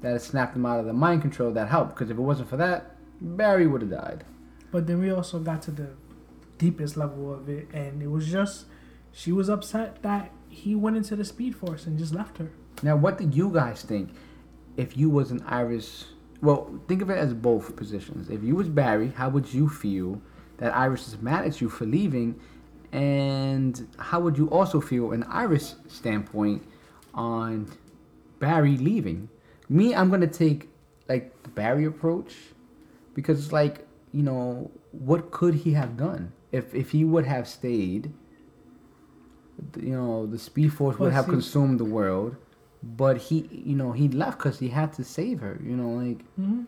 that 0.00 0.14
it 0.14 0.22
snapped 0.22 0.56
him 0.56 0.64
out 0.64 0.80
of 0.80 0.86
the 0.86 0.92
mind 0.92 1.20
control 1.20 1.52
that 1.52 1.68
helped. 1.68 1.94
Because 1.94 2.10
if 2.10 2.16
it 2.16 2.22
wasn't 2.22 2.48
for 2.48 2.56
that, 2.56 2.96
Barry 3.20 3.66
would 3.66 3.82
have 3.82 3.90
died. 3.90 4.24
But 4.70 4.86
then 4.86 5.00
we 5.00 5.10
also 5.10 5.38
got 5.38 5.62
to 5.62 5.70
the 5.70 5.90
deepest 6.56 6.96
level 6.96 7.32
of 7.34 7.48
it, 7.48 7.68
and 7.72 8.02
it 8.02 8.10
was 8.10 8.26
just 8.28 8.66
she 9.12 9.32
was 9.32 9.48
upset 9.48 10.02
that 10.02 10.30
he 10.48 10.74
went 10.74 10.96
into 10.96 11.16
the 11.16 11.24
Speed 11.24 11.56
Force 11.56 11.86
and 11.86 11.98
just 11.98 12.14
left 12.14 12.38
her. 12.38 12.50
Now, 12.82 12.96
what 12.96 13.18
do 13.18 13.28
you 13.30 13.50
guys 13.50 13.82
think 13.82 14.10
if 14.76 14.96
you 14.96 15.10
was 15.10 15.30
an 15.30 15.42
Iris? 15.46 16.06
Well, 16.42 16.70
think 16.88 17.02
of 17.02 17.10
it 17.10 17.18
as 17.18 17.34
both 17.34 17.76
positions. 17.76 18.30
If 18.30 18.42
you 18.42 18.54
was 18.56 18.68
Barry, 18.68 19.08
how 19.08 19.28
would 19.28 19.52
you 19.52 19.68
feel 19.68 20.20
that 20.58 20.74
Iris 20.74 21.08
is 21.08 21.20
mad 21.20 21.44
at 21.46 21.60
you 21.60 21.68
for 21.68 21.84
leaving? 21.84 22.40
And 22.92 23.86
how 23.98 24.20
would 24.20 24.36
you 24.38 24.48
also 24.50 24.80
feel 24.80 25.12
an 25.12 25.22
Iris 25.24 25.76
standpoint 25.88 26.66
on 27.14 27.70
Barry 28.38 28.76
leaving? 28.76 29.28
Me, 29.68 29.94
I'm 29.94 30.10
gonna 30.10 30.26
take 30.26 30.68
like 31.08 31.42
the 31.44 31.50
Barry 31.50 31.84
approach 31.84 32.34
because 33.14 33.38
it's 33.44 33.52
like 33.52 33.86
you 34.12 34.22
know 34.24 34.70
what 34.92 35.30
could 35.30 35.54
he 35.54 35.72
have 35.74 35.96
done 35.96 36.32
if 36.50 36.74
if 36.74 36.90
he 36.90 37.04
would 37.04 37.26
have 37.26 37.46
stayed? 37.46 38.12
You 39.78 39.90
know, 39.94 40.26
the 40.26 40.38
Speed 40.38 40.72
Force 40.72 40.98
would 40.98 41.06
Well, 41.06 41.14
have 41.14 41.26
see- 41.26 41.32
consumed 41.32 41.78
the 41.78 41.84
world, 41.84 42.34
but 42.82 43.16
he, 43.18 43.48
you 43.52 43.76
know, 43.76 43.92
he 43.92 44.08
left 44.08 44.38
because 44.38 44.58
he 44.58 44.68
had 44.68 44.92
to 44.94 45.04
save 45.04 45.40
her. 45.40 45.60
You 45.62 45.76
know, 45.76 45.90
like 45.90 46.22
hmm 46.36 46.62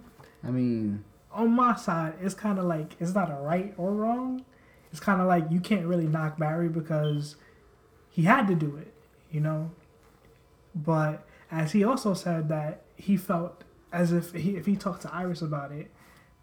I 0.44 0.50
mean, 0.50 1.04
On 1.32 1.50
my 1.52 1.76
side, 1.76 2.14
it's 2.20 2.34
kind 2.34 2.58
of 2.58 2.64
like 2.66 2.96
it's 3.00 3.14
not 3.14 3.30
a 3.30 3.34
right 3.40 3.74
or 3.76 3.92
wrong. 3.92 4.44
It's 4.90 5.00
kind 5.00 5.20
of 5.20 5.26
like 5.26 5.44
you 5.50 5.60
can't 5.60 5.86
really 5.86 6.06
knock 6.06 6.38
Barry 6.38 6.68
because 6.68 7.36
he 8.10 8.22
had 8.24 8.46
to 8.48 8.54
do 8.54 8.76
it, 8.76 8.92
you 9.30 9.40
know. 9.40 9.70
But 10.74 11.26
as 11.50 11.72
he 11.72 11.84
also 11.84 12.14
said 12.14 12.48
that 12.48 12.82
he 12.96 13.16
felt 13.16 13.64
as 13.92 14.12
if 14.12 14.32
he 14.32 14.56
if 14.56 14.66
he 14.66 14.76
talked 14.76 15.02
to 15.02 15.14
Iris 15.14 15.42
about 15.42 15.72
it, 15.72 15.90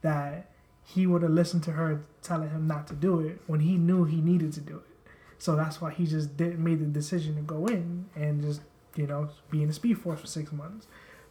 that 0.02 0.50
he 0.84 1.06
would 1.06 1.22
have 1.22 1.32
listened 1.32 1.64
to 1.64 1.72
her 1.72 2.04
telling 2.22 2.50
him 2.50 2.68
not 2.68 2.88
to 2.88 2.96
do 2.96 3.20
it 3.20 3.42
when 3.48 3.60
he 3.60 3.78
knew 3.78 4.06
he 4.06 4.22
needed 4.22 4.54
to 4.54 4.62
do 4.62 4.78
it. 4.78 5.12
So 5.38 5.56
that's 5.56 5.80
why 5.80 5.92
he 5.92 6.06
just 6.06 6.36
didn't 6.36 6.64
made 6.64 6.80
the 6.80 6.86
decision 6.86 7.36
to 7.36 7.42
go 7.42 7.66
in 7.68 8.08
and 8.16 8.42
just 8.42 8.62
you 9.00 9.08
know 9.08 9.30
be 9.50 9.62
in 9.62 9.70
the 9.70 9.74
Speed 9.74 9.98
Force 9.98 10.20
for 10.20 10.28
six 10.28 10.52
months. 10.52 10.88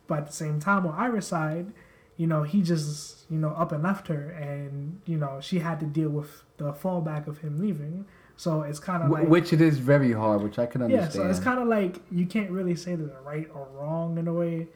But 0.07 0.21
at 0.21 0.27
the 0.29 0.33
same 0.33 0.59
time, 0.59 0.87
on 0.87 0.95
Iris' 0.95 1.27
side, 1.27 1.73
you 2.17 2.27
know 2.27 2.43
he 2.43 2.63
just 2.63 3.31
you 3.31 3.39
know 3.39 3.51
up 3.51 3.73
and 3.73 3.83
left 3.83 4.09
her, 4.09 4.31
and 4.31 5.01
you 5.05 5.19
know 5.19 5.39
she 5.41 5.59
had 5.59 5.79
to 5.81 5.87
deal 5.87 6.09
with 6.09 6.43
the 6.57 6.73
fallback 6.73 7.27
of 7.27 7.39
him 7.39 7.59
leaving. 7.59 8.07
So 8.37 8.63
it's 8.63 8.79
kind 8.79 9.03
of 9.03 9.11
like 9.11 9.29
which 9.29 9.53
it 9.53 9.61
is 9.61 9.79
very 9.79 10.13
hard, 10.13 10.43
which 10.43 10.59
I 10.59 10.67
can 10.67 10.83
understand. 10.83 11.15
yeah, 11.15 11.23
so 11.23 11.29
it's 11.29 11.41
kind 11.41 11.59
of 11.61 11.69
like 11.69 12.01
you 12.11 12.25
can't 12.25 12.51
really 12.51 12.75
say 12.75 12.95
there's 12.95 13.11
a 13.11 13.21
right 13.21 13.49
or 13.55 13.69
wrong 13.75 14.17
in 14.17 14.27
a 14.27 14.33
way. 14.33 14.69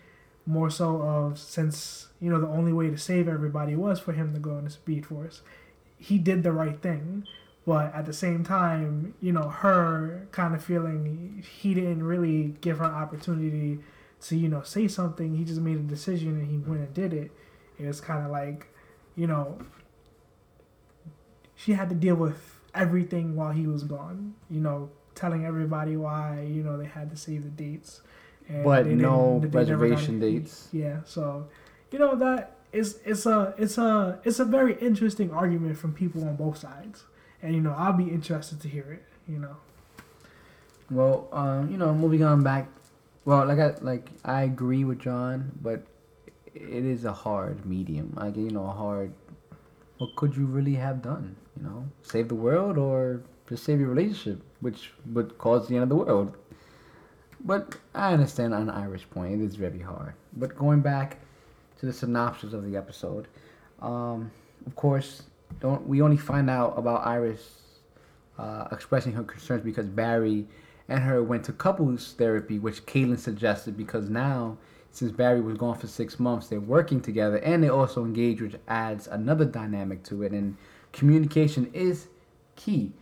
More 0.45 0.71
so 0.71 1.01
of 1.01 1.39
since 1.39 2.09
you 2.21 2.29
know 2.29 2.41
the 2.41 2.49
only 2.49 2.73
way 2.73 2.91
to 2.91 2.99
save 2.99 3.29
everybody 3.29 3.77
was 3.77 4.01
for 4.01 4.13
him 4.13 4.35
to 4.35 4.41
go 4.41 4.59
in 4.59 4.65
the 4.65 4.71
Speed 4.71 5.07
Force, 5.07 5.43
he 5.97 6.19
did 6.19 6.43
the 6.43 6.53
right 6.53 6.79
thing. 6.83 7.27
But 7.65 7.95
at 7.95 8.07
the 8.07 8.13
same 8.13 8.43
time, 8.43 9.15
you 9.21 9.33
know, 9.33 9.49
her 9.49 10.27
kind 10.33 10.55
of 10.55 10.65
feeling 10.65 11.45
he 11.61 11.75
didn't 11.75 12.03
really 12.03 12.57
give 12.61 12.79
her 12.79 12.85
opportunity 12.85 13.79
to 14.23 14.37
you 14.37 14.49
know 14.49 14.63
say 14.63 14.89
something. 14.89 15.37
He 15.37 15.45
just 15.45 15.61
made 15.61 15.77
a 15.77 15.81
decision 15.81 16.31
and 16.41 16.49
he 16.51 16.59
went 16.59 16.81
and 16.83 16.93
did 16.95 17.13
it. 17.13 17.31
It 17.79 17.87
was 17.87 18.01
kind 18.01 18.25
of 18.25 18.31
like, 18.33 18.67
you 19.17 19.27
know, 19.27 19.59
she 21.55 21.73
had 21.73 21.89
to 21.91 21.95
deal 21.95 22.15
with 22.17 22.59
everything 22.75 23.37
while 23.37 23.53
he 23.53 23.67
was 23.67 23.85
gone. 23.85 24.35
You 24.51 24.61
know, 24.61 24.91
telling 25.15 25.45
everybody 25.45 25.97
why 25.97 26.45
you 26.49 26.63
know 26.63 26.77
they 26.77 26.87
had 26.87 27.11
to 27.11 27.17
save 27.17 27.45
the 27.45 27.51
dates, 27.51 28.01
and 28.49 28.65
but 28.65 28.87
no 28.87 29.39
didn't- 29.41 29.53
they 29.53 29.59
never 29.65 29.77
got- 29.87 29.89
reservation 29.89 30.19
dates. 30.21 30.69
Yeah, 30.73 31.01
so 31.05 31.47
you 31.91 31.99
know 31.99 32.17
that 32.17 32.57
is 32.73 32.99
it's 33.05 33.27
a 33.27 33.55
it's 33.59 33.79
a 33.79 34.19
it's 34.25 34.41
a 34.41 34.45
very 34.45 34.75
interesting 34.81 35.31
argument 35.31 35.77
from 35.77 35.93
people 35.93 36.25
on 36.27 36.37
both 36.37 36.59
sides, 36.59 37.05
and 37.43 37.55
you 37.55 37.61
know 37.61 37.75
I'll 37.77 37.93
be 37.93 38.09
interested 38.09 38.61
to 38.61 38.69
hear 38.69 38.93
it. 38.93 39.05
You 39.29 39.39
know, 39.39 39.57
Well, 40.91 41.29
um, 41.33 41.71
you 41.71 41.77
know, 41.77 41.95
moving 41.95 42.23
on 42.25 42.43
back. 42.43 42.69
Well, 43.25 43.47
like 43.47 43.59
I 43.59 43.75
like 43.81 44.09
I 44.25 44.43
agree 44.43 44.85
with 44.85 44.99
John, 45.01 45.53
but 45.61 45.85
it 46.55 46.85
is 46.85 47.05
a 47.05 47.13
hard 47.13 47.65
medium. 47.67 48.13
Like 48.17 48.37
you 48.37 48.51
know, 48.51 48.67
a 48.67 48.73
hard. 48.73 49.13
What 49.99 50.17
could 50.17 50.37
you 50.37 50.47
really 50.47 50.75
have 50.75 51.03
done? 51.03 51.37
You 51.57 51.65
know, 51.65 51.89
save 52.03 52.29
the 52.29 52.35
world 52.35 52.79
or 52.79 53.23
just 53.49 53.65
save 53.65 53.79
your 53.81 53.89
relationship, 53.91 54.43
which 54.61 54.91
would 55.13 55.39
cause 55.39 55.69
the 55.69 55.75
end 55.77 55.85
of 55.85 55.89
the 55.89 55.97
world. 55.97 56.37
But 57.45 57.77
I 57.95 58.13
understand 58.13 58.55
on 58.55 58.71
Iris' 58.71 59.05
point, 59.05 59.41
it 59.41 59.45
is 59.45 59.57
very 59.57 59.81
hard. 59.81 60.15
But 60.35 60.57
going 60.57 60.81
back 60.81 61.19
to 61.81 61.87
the 61.87 61.93
synopsis 61.93 62.53
of 62.53 62.65
the 62.65 62.77
episode, 62.77 63.27
um, 63.81 64.31
of 64.67 64.77
course, 64.77 65.25
don't 65.61 65.87
we 65.87 66.03
only 66.03 66.17
find 66.17 66.49
out 66.51 66.79
about 66.79 67.07
Iris 67.07 67.63
uh, 68.39 68.69
expressing 68.73 69.13
her 69.13 69.25
concerns 69.25 69.63
because 69.63 69.87
Barry 69.87 70.47
and 70.89 71.03
her 71.03 71.23
went 71.23 71.45
to 71.45 71.53
couples 71.53 72.15
therapy, 72.19 72.59
which 72.59 72.85
Caitlin 72.87 73.19
suggested 73.19 73.77
because 73.77 74.11
now, 74.11 74.59
since 74.91 75.13
Barry 75.13 75.41
was 75.41 75.57
gone 75.57 75.79
for 75.79 75.87
six 75.87 76.19
months, 76.19 76.49
they're 76.49 76.61
working 76.61 77.01
together 77.01 77.37
and 77.39 77.63
they 77.63 77.69
also 77.69 78.05
engage, 78.05 78.41
which 78.41 78.57
adds 78.69 79.07
another 79.07 79.45
dynamic 79.45 80.03
to 80.05 80.23
it. 80.23 80.33
And 80.33 80.57
communication 80.93 81.71
is 81.73 82.09
key. 82.57 82.93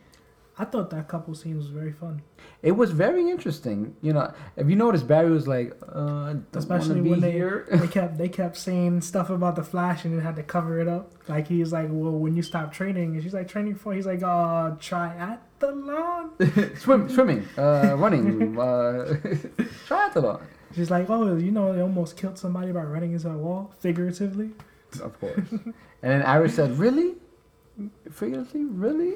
I 0.61 0.67
thought 0.67 0.91
that 0.91 1.09
couple 1.09 1.35
scene 1.35 1.57
was 1.57 1.69
very 1.69 1.91
fun, 1.91 2.21
It 2.63 2.73
was 2.73 2.91
very 2.91 3.31
interesting. 3.31 3.97
You 4.03 4.13
know, 4.13 4.31
if 4.57 4.69
you 4.69 4.77
notice, 4.77 5.03
Barry 5.03 5.31
was 5.31 5.49
like, 5.49 5.73
uh, 5.91 6.35
especially 6.53 7.01
when 7.01 7.21
they 7.21 7.33
here. 7.33 7.67
they 7.73 7.89
kept 7.89 8.19
they 8.19 8.29
kept 8.29 8.59
saying 8.59 9.01
stuff 9.01 9.31
about 9.31 9.57
the 9.57 9.65
Flash 9.65 10.05
and 10.05 10.13
then 10.13 10.21
had 10.23 10.37
to 10.37 10.43
cover 10.43 10.79
it 10.79 10.87
up. 10.87 11.13
Like 11.29 11.49
he's 11.49 11.73
like, 11.73 11.89
well, 11.91 12.13
when 12.13 12.37
you 12.37 12.43
stop 12.43 12.75
training, 12.75 13.15
and 13.15 13.23
she's 13.23 13.33
like, 13.33 13.49
training 13.49 13.77
for? 13.77 13.95
He's 13.95 14.05
like, 14.05 14.23
uh, 14.23 14.77
triathlon. 14.87 16.77
Swim, 16.83 17.09
swimming, 17.09 17.49
uh, 17.57 17.97
running, 17.97 18.59
uh, 18.59 18.61
triathlon. 19.89 20.43
She's 20.75 20.91
like, 20.91 21.09
oh, 21.09 21.37
you 21.37 21.53
know, 21.53 21.73
they 21.75 21.81
almost 21.81 22.19
killed 22.19 22.39
somebody 22.39 22.71
by 22.71 22.83
running 22.83 23.13
into 23.13 23.31
a 23.31 23.39
wall, 23.39 23.73
figuratively. 23.79 24.51
Of 25.03 25.19
course. 25.21 25.49
and 25.53 25.75
then 26.03 26.21
Iris 26.21 26.55
said, 26.57 26.79
"Really? 26.79 27.15
Figuratively, 28.13 28.65
really?" 28.67 29.15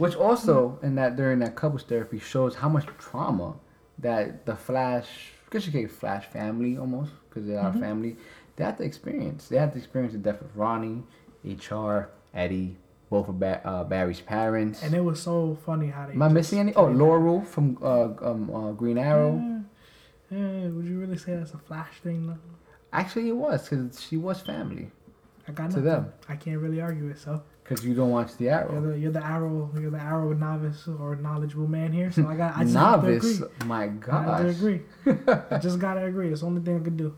Which 0.00 0.16
also, 0.16 0.78
in 0.82 0.94
that 0.94 1.16
during 1.16 1.40
that 1.40 1.54
couples 1.56 1.82
therapy, 1.82 2.18
shows 2.18 2.54
how 2.54 2.70
much 2.70 2.86
trauma 2.98 3.56
that 3.98 4.46
the 4.46 4.56
Flash, 4.56 5.32
guess 5.50 5.66
you 5.66 5.72
say 5.72 5.84
Flash 5.86 6.24
family 6.24 6.78
almost, 6.78 7.12
because 7.28 7.46
they 7.46 7.54
are 7.56 7.70
Mhm. 7.70 7.80
family, 7.80 8.16
they 8.56 8.64
had 8.64 8.78
to 8.78 8.82
experience. 8.84 9.48
They 9.48 9.58
had 9.58 9.72
to 9.72 9.78
experience 9.78 10.14
the 10.14 10.18
death 10.18 10.40
of 10.40 10.56
Ronnie, 10.56 11.02
HR, 11.44 12.08
Eddie, 12.32 12.78
both 13.10 13.28
of 13.28 13.38
ba- 13.38 13.60
uh, 13.62 13.84
Barry's 13.84 14.22
parents. 14.22 14.82
And 14.82 14.94
it 14.94 15.04
was 15.04 15.20
so 15.22 15.58
funny 15.66 15.88
how 15.88 16.06
they. 16.06 16.14
Am 16.14 16.22
I 16.22 16.28
missing 16.28 16.60
any? 16.60 16.74
Oh, 16.74 16.86
Laurel 16.86 17.42
from 17.42 17.76
uh, 17.82 18.08
um, 18.22 18.50
uh, 18.54 18.72
Green 18.72 18.96
Arrow. 18.96 19.36
Yeah, 20.30 20.38
yeah, 20.38 20.68
would 20.68 20.86
you 20.86 20.98
really 20.98 21.18
say 21.18 21.36
that's 21.36 21.52
a 21.52 21.58
Flash 21.58 22.00
thing 22.02 22.26
though? 22.26 22.38
Actually, 22.92 23.28
it 23.28 23.36
was 23.36 23.68
because 23.68 24.00
she 24.00 24.16
was 24.16 24.40
family. 24.40 24.90
I 25.46 25.52
got 25.52 25.64
To 25.72 25.76
nothing. 25.80 25.84
them. 25.84 26.12
I 26.28 26.36
can't 26.36 26.58
really 26.58 26.80
argue 26.80 27.08
it. 27.08 27.18
So 27.18 27.42
Because 27.70 27.84
you 27.86 27.94
don't 27.94 28.10
watch 28.10 28.36
the 28.36 28.46
you're 28.46 28.54
Arrow. 28.54 28.80
the 28.80 28.98
you're 28.98 29.12
the 29.12 29.24
arrow 29.24 29.70
you're 29.80 29.92
the 29.92 29.98
arrow 30.02 30.32
novice 30.32 30.88
or 30.88 31.14
knowledgeable 31.14 31.68
man 31.68 31.92
here. 31.92 32.10
So 32.10 32.26
I 32.26 32.36
got 32.36 32.56
I 32.56 32.62
just 32.62 32.74
Novice, 32.74 33.38
agree. 33.38 33.48
my 33.64 33.84
I 34.10 34.22
have 34.22 34.40
to 34.40 34.48
agree. 34.48 34.80
I 35.52 35.58
just 35.58 35.78
gotta 35.78 36.04
agree. 36.04 36.32
It's 36.32 36.40
the 36.40 36.48
only 36.48 36.62
thing 36.62 36.80
I 36.80 36.82
could 36.82 36.96
do. 36.96 37.16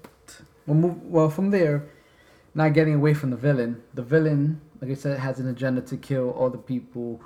Well, 0.66 0.76
move, 0.76 1.02
well, 1.04 1.30
from 1.30 1.50
there, 1.50 1.88
not 2.54 2.74
getting 2.74 2.94
away 2.94 3.14
from 3.14 3.30
the 3.30 3.36
villain. 3.36 3.82
The 3.94 4.02
villain 4.02 4.60
like 4.82 4.90
I 4.90 4.94
said, 4.94 5.18
has 5.20 5.38
an 5.38 5.48
agenda 5.48 5.80
to 5.80 5.96
kill 5.96 6.30
all 6.30 6.50
the 6.50 6.58
people 6.58 7.20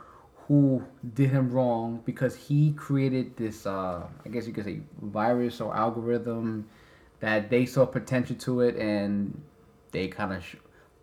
who 0.46 0.84
did 1.14 1.30
him 1.30 1.50
wrong 1.50 2.02
because 2.04 2.36
he 2.36 2.72
created 2.72 3.36
this, 3.36 3.66
uh, 3.66 4.06
I 4.24 4.28
guess 4.28 4.46
you 4.46 4.52
could 4.52 4.66
say, 4.66 4.80
virus 5.00 5.60
or 5.60 5.74
algorithm 5.74 6.68
that 7.20 7.48
they 7.50 7.64
saw 7.66 7.86
potential 7.86 8.36
to 8.36 8.60
it 8.60 8.76
and 8.76 9.40
they 9.90 10.06
kind 10.06 10.34
of 10.34 10.44
sh- 10.44 10.56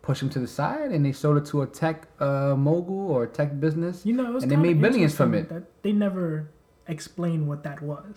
pushed 0.04 0.20
him 0.22 0.28
to 0.28 0.38
the 0.38 0.46
side 0.46 0.92
and 0.92 1.04
they 1.04 1.12
sold 1.12 1.38
it 1.38 1.46
to 1.46 1.62
a 1.62 1.66
tech 1.66 2.06
uh, 2.20 2.54
mogul 2.54 3.10
or 3.10 3.24
a 3.24 3.26
tech 3.26 3.58
business. 3.58 4.04
You 4.04 4.12
know, 4.12 4.26
it 4.26 4.32
was 4.32 4.42
And 4.42 4.52
they 4.52 4.56
made 4.56 4.78
billions 4.80 5.14
from 5.14 5.32
it. 5.32 5.48
That 5.48 5.82
they 5.82 5.92
never 5.92 6.50
explained 6.86 7.48
what 7.48 7.62
that 7.64 7.80
was. 7.80 8.14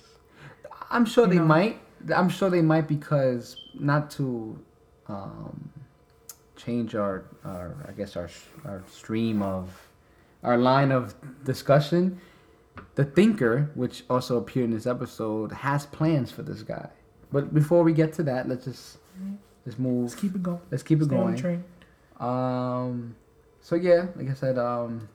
I'm 0.91 1.05
sure 1.05 1.25
You 1.25 1.29
they 1.33 1.39
know? 1.39 1.45
might. 1.45 1.79
I'm 2.13 2.29
sure 2.29 2.49
they 2.49 2.61
might 2.61 2.87
because 2.87 3.55
not 3.73 4.11
to 4.11 4.59
um, 5.07 5.69
change 6.57 6.93
our, 6.93 7.23
our, 7.45 7.75
I 7.87 7.91
guess 7.93 8.15
our 8.17 8.29
our 8.65 8.83
stream 8.91 9.41
of 9.41 9.69
our 10.43 10.57
line 10.57 10.91
of 10.91 11.15
discussion. 11.45 12.19
The 12.95 13.05
thinker, 13.05 13.71
which 13.75 14.03
also 14.09 14.37
appeared 14.37 14.65
in 14.65 14.71
this 14.71 14.85
episode, 14.85 15.51
has 15.51 15.85
plans 15.85 16.31
for 16.31 16.43
this 16.43 16.61
guy. 16.63 16.89
But 17.31 17.53
before 17.53 17.81
we 17.83 17.93
get 17.93 18.13
to 18.13 18.23
that, 18.23 18.47
let's 18.49 18.65
just 18.65 18.97
let's 19.65 19.79
move. 19.79 20.03
Let's 20.03 20.15
keep 20.15 20.35
it 20.35 20.43
going. 20.43 20.61
Let's 20.69 20.83
keep 20.83 21.01
it 21.01 21.05
Stay 21.05 21.15
going. 21.15 21.63
Um, 22.19 23.15
so 23.61 23.75
yeah, 23.75 24.07
like 24.15 24.29
I 24.29 24.33
said, 24.33 24.57
um, 24.57 25.07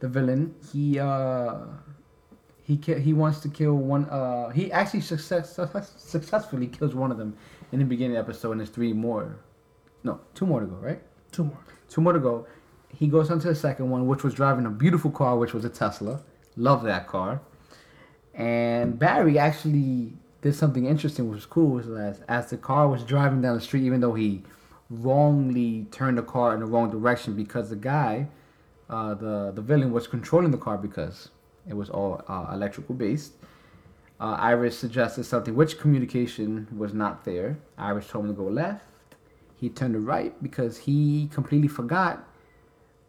the 0.00 0.08
villain 0.08 0.54
he 0.72 0.98
uh 0.98 1.56
he 2.62 2.76
ki- 2.76 3.00
he 3.00 3.12
wants 3.12 3.40
to 3.40 3.48
kill 3.48 3.74
one. 3.74 4.04
Uh, 4.06 4.50
he 4.50 4.70
actually 4.70 5.00
success 5.00 5.58
successfully 5.96 6.68
kills 6.68 6.94
one 6.94 7.10
of 7.10 7.18
them 7.18 7.36
in 7.72 7.80
the 7.80 7.84
beginning 7.84 8.16
of 8.16 8.26
the 8.26 8.32
episode, 8.32 8.52
and 8.52 8.60
there's 8.60 8.70
three 8.70 8.92
more. 8.92 9.36
No, 10.04 10.20
two 10.34 10.46
more 10.46 10.60
to 10.60 10.66
go, 10.66 10.76
right? 10.76 11.02
Two 11.32 11.44
more. 11.44 11.58
Two 11.88 12.00
more 12.00 12.12
to 12.12 12.20
go. 12.20 12.46
He 12.88 13.08
goes 13.08 13.30
on 13.30 13.40
to 13.40 13.48
the 13.48 13.54
second 13.54 13.90
one, 13.90 14.06
which 14.06 14.22
was 14.22 14.34
driving 14.34 14.66
a 14.66 14.70
beautiful 14.70 15.10
car, 15.10 15.36
which 15.36 15.52
was 15.52 15.64
a 15.64 15.68
Tesla. 15.68 16.22
Love 16.56 16.82
that 16.84 17.06
car. 17.06 17.40
And 18.34 18.98
Barry 18.98 19.38
actually 19.38 20.12
did 20.40 20.54
something 20.54 20.86
interesting, 20.86 21.28
which 21.28 21.36
was 21.36 21.46
cool. 21.46 21.70
Was 21.70 21.88
as 21.88 22.20
as 22.28 22.50
the 22.50 22.56
car 22.56 22.88
was 22.88 23.02
driving 23.02 23.42
down 23.42 23.56
the 23.56 23.60
street, 23.60 23.82
even 23.82 24.00
though 24.00 24.14
he 24.14 24.42
wrongly 24.90 25.86
turned 25.90 26.18
the 26.18 26.22
car 26.22 26.52
in 26.54 26.60
the 26.60 26.66
wrong 26.66 26.90
direction 26.90 27.34
because 27.34 27.70
the 27.70 27.76
guy, 27.76 28.28
uh, 28.88 29.14
the 29.14 29.52
the 29.54 29.62
villain, 29.62 29.92
was 29.92 30.06
controlling 30.06 30.50
the 30.50 30.58
car 30.58 30.76
because 30.76 31.28
it 31.68 31.74
was 31.74 31.88
all 31.88 32.22
uh, 32.28 32.46
electrical 32.52 32.94
based. 32.94 33.32
Uh, 34.20 34.36
Iris 34.38 34.78
suggested 34.78 35.24
something 35.24 35.54
which 35.54 35.78
communication 35.78 36.66
was 36.76 36.92
not 36.92 37.24
there. 37.24 37.58
Iris 37.78 38.08
told 38.08 38.26
him 38.26 38.32
to 38.32 38.36
go 38.36 38.48
left. 38.48 38.84
He 39.56 39.68
turned 39.70 39.94
to 39.94 40.00
right 40.00 40.34
because 40.42 40.78
he 40.78 41.28
completely 41.32 41.68
forgot 41.68 42.26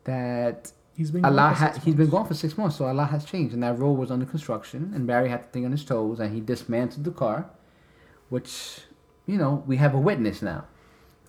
that 0.06 0.72
He's 0.96 1.10
been. 1.12 1.24
a 1.26 1.32
gone 1.32 1.54
for 1.54 1.60
ha- 1.60 1.72
six 1.74 1.86
he's 1.86 1.96
been 1.96 2.00
months. 2.10 2.12
gone 2.12 2.28
for 2.28 2.34
six 2.34 2.58
months, 2.58 2.76
so 2.78 2.92
a 2.92 2.94
lot 2.94 3.10
has 3.10 3.26
changed, 3.26 3.54
and 3.54 3.64
that 3.64 3.80
road 3.80 3.94
was 3.94 4.12
under 4.12 4.26
construction, 4.26 4.92
and 4.94 5.08
Barry 5.08 5.30
had 5.30 5.44
to 5.44 5.50
think 5.50 5.66
on 5.66 5.72
his 5.72 5.84
toes, 5.86 6.20
and 6.20 6.34
he 6.34 6.42
dismantled 6.42 7.06
the 7.06 7.12
car, 7.12 7.50
which, 8.30 8.82
you 9.26 9.38
know, 9.38 9.64
we 9.66 9.78
have 9.78 9.94
a 9.96 9.98
witness 10.00 10.42
now. 10.42 10.66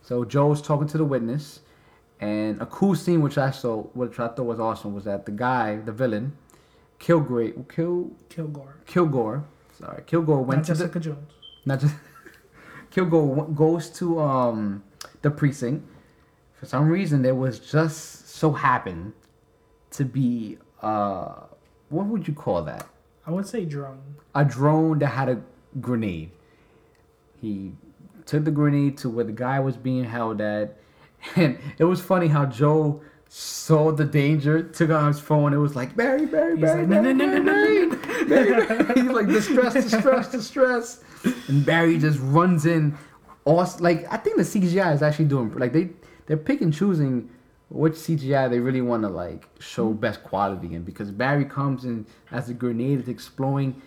So 0.03 0.25
Joe's 0.25 0.61
talking 0.61 0.89
to 0.89 0.99
the 0.99 1.05
witness, 1.05 1.61
and 2.21 2.61
a 2.61 2.67
cool 2.67 2.95
scene 2.95 3.21
which 3.23 3.39
I 3.39 3.51
saw, 3.51 3.83
which 3.95 4.19
I 4.19 4.29
thought 4.29 4.45
was 4.45 4.61
awesome, 4.61 4.95
was 4.95 5.05
that 5.05 5.27
the 5.27 5.33
guy, 5.33 5.77
the 5.77 5.93
villain, 5.93 6.37
Kilgore, 6.99 7.51
Kill 7.69 8.11
Kilgore. 8.29 8.77
Kilgore, 8.87 9.45
sorry, 9.79 10.03
Kilgore 10.07 10.45
went 10.45 10.59
Not 10.61 10.67
to 10.67 10.75
the 10.75 10.79
Jessica 10.85 11.01
Jones. 11.01 11.33
not 11.65 11.81
just 11.81 11.95
Kilgore 12.91 13.49
goes 13.49 13.89
to 13.91 14.21
um 14.21 14.83
the 15.23 15.31
precinct. 15.31 15.89
For 16.55 16.67
some 16.67 16.89
reason, 16.89 17.23
there 17.23 17.35
was 17.35 17.59
just 17.59 18.29
so 18.29 18.53
happened 18.53 19.13
to 19.93 20.05
be 20.05 20.59
uh 20.81 21.35
what 21.89 22.07
would 22.07 22.27
you 22.27 22.35
call 22.35 22.63
that? 22.63 22.87
I 23.27 23.31
would 23.31 23.47
say 23.47 23.65
drone. 23.65 24.17
A 24.35 24.45
drone 24.45 24.99
that 25.01 25.09
had 25.09 25.29
a 25.29 25.43
grenade. 25.81 26.31
He 27.41 27.73
took 28.27 28.45
the 28.45 28.51
grenade 28.51 28.97
to 28.99 29.09
where 29.09 29.25
the 29.25 29.33
guy 29.33 29.61
was 29.61 29.77
being 29.77 30.05
held 30.05 30.41
at, 30.41 30.79
and 31.37 31.59
it 31.79 31.85
was 31.85 32.01
funny 32.01 32.29
how 32.29 32.47
Joe 32.47 33.03
saw 33.29 33.91
the 33.93 34.05
danger, 34.05 34.63
took 34.63 34.91
out 34.91 35.09
his 35.09 35.21
phone. 35.21 35.53
It 35.55 35.57
was 35.57 35.75
like 35.75 35.97
Barry, 35.97 36.27
Barry, 36.27 36.57
Barry, 36.57 36.87
Barry, 36.87 37.15
Barry, 37.15 37.41
Barry, 37.41 37.87
Barry. 38.27 39.01
He's 39.01 39.11
like 39.11 39.29
distress, 39.29 39.73
distress, 39.75 40.31
distress, 40.31 41.03
and 41.49 41.65
Barry 41.65 41.99
just 41.99 42.19
runs 42.21 42.67
in. 42.67 42.97
Awesome. 43.45 43.83
Like 43.83 44.07
I 44.13 44.17
think 44.19 44.37
the 44.37 44.43
CGI 44.43 44.95
is 44.95 45.03
actually 45.03 45.25
doing 45.27 45.53
like 45.55 45.73
they 45.73 45.91
they're 46.27 46.37
pick 46.37 46.61
and 46.61 46.73
choosing 46.73 47.29
which 47.71 47.95
CGI 47.95 48.51
they 48.51 48.61
really 48.61 48.83
want 48.83 49.03
to 49.03 49.09
like 49.09 49.49
show 49.59 49.93
best 49.93 50.23
quality 50.23 50.75
in 50.75 50.83
because 50.83 51.11
Barry 51.11 51.45
comes 51.47 51.85
in 51.85 52.07
as 52.31 52.47
the 52.49 52.55
grenade 52.55 53.01
is 53.01 53.09
exploding, 53.09 53.81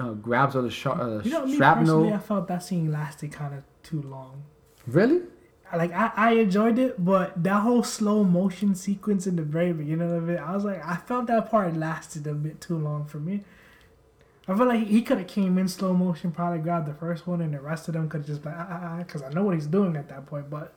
uh, 0.00 0.10
grabs 0.12 0.54
all 0.54 0.62
the 0.62 0.70
sh- 0.70 0.86
uh, 0.86 1.20
You 1.24 1.30
know, 1.30 1.46
me 1.46 1.56
shrapnel. 1.56 1.84
personally, 1.86 2.12
I 2.12 2.18
felt 2.18 2.46
that 2.48 2.62
scene 2.62 2.92
lasted 2.92 3.32
kind 3.32 3.54
of 3.54 3.62
too 3.82 4.02
long. 4.02 4.44
Really? 4.86 5.22
Like 5.74 5.92
I, 5.92 6.10
I 6.16 6.32
enjoyed 6.32 6.78
it, 6.78 7.02
but 7.02 7.42
that 7.42 7.60
whole 7.60 7.82
slow 7.82 8.24
motion 8.24 8.74
sequence 8.74 9.26
in 9.26 9.36
the 9.36 9.42
very 9.42 9.72
beginning 9.72 10.12
of 10.14 10.28
it, 10.28 10.38
I 10.38 10.54
was 10.54 10.64
like, 10.64 10.86
I 10.86 10.96
felt 10.96 11.26
that 11.28 11.50
part 11.50 11.74
lasted 11.76 12.26
a 12.26 12.34
bit 12.34 12.60
too 12.60 12.76
long 12.76 13.06
for 13.06 13.18
me. 13.18 13.42
I 14.48 14.56
feel 14.56 14.66
like 14.66 14.86
he 14.86 15.02
could 15.02 15.18
have 15.18 15.28
came 15.28 15.56
in 15.56 15.68
slow 15.68 15.94
motion, 15.94 16.30
probably 16.32 16.58
grabbed 16.58 16.88
the 16.88 16.94
first 16.94 17.26
one, 17.26 17.40
and 17.40 17.54
the 17.54 17.60
rest 17.60 17.88
of 17.88 17.94
them 17.94 18.08
could 18.08 18.18
have 18.18 18.26
just 18.26 18.42
been 18.42 18.52
ah 18.54 18.66
ah 18.68 18.80
ah, 18.82 18.96
because 18.98 19.22
I 19.22 19.30
know 19.30 19.44
what 19.44 19.54
he's 19.54 19.66
doing 19.68 19.96
at 19.96 20.08
that 20.10 20.26
point. 20.26 20.50
But 20.50 20.74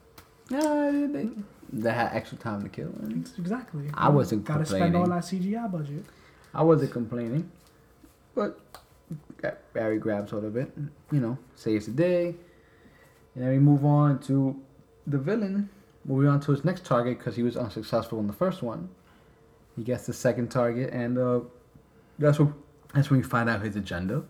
Yeah, 0.50 1.08
they, 1.12 1.30
they 1.74 1.92
had 1.92 2.14
extra 2.14 2.38
time 2.38 2.62
to 2.64 2.70
kill. 2.70 2.94
and 3.02 3.26
it's 3.26 3.38
exactly, 3.38 3.90
I 3.96 4.08
wasn't 4.10 4.46
gotta 4.46 4.66
spend 4.66 4.96
all 4.96 5.06
complaining. 5.08 5.50
that 5.52 5.66
CGI 5.66 5.72
budget. 5.72 6.06
I 6.54 6.64
wasn't 6.64 6.92
complaining, 6.92 7.52
but 8.34 8.60
Barry 9.74 9.98
grabs 9.98 10.32
hold 10.32 10.46
of 10.46 10.56
it. 10.56 10.72
You 11.12 11.20
know, 11.20 11.38
saves 11.56 11.88
the 11.88 11.92
day, 11.92 12.36
and 13.36 13.44
then 13.44 13.52
we 13.52 13.60
move 13.60 13.86
on 13.86 14.20
to 14.22 14.60
the 15.06 15.18
villain. 15.18 15.70
Moving 16.06 16.30
on 16.30 16.40
to 16.42 16.52
his 16.52 16.64
next 16.64 16.86
target 16.86 17.18
because 17.18 17.36
he 17.36 17.44
was 17.44 17.58
unsuccessful 17.58 18.20
in 18.20 18.28
the 18.28 18.34
first 18.34 18.62
one. 18.62 18.90
He 19.76 19.84
gets 19.84 20.06
the 20.06 20.14
second 20.14 20.50
target, 20.52 20.94
and 20.94 21.18
uh, 21.18 21.40
that's 22.20 22.40
what 22.40 22.50
that's 22.94 23.10
when 23.10 23.20
we 23.20 23.24
find 23.28 23.50
out 23.50 23.62
his 23.62 23.76
agenda. 23.76 24.24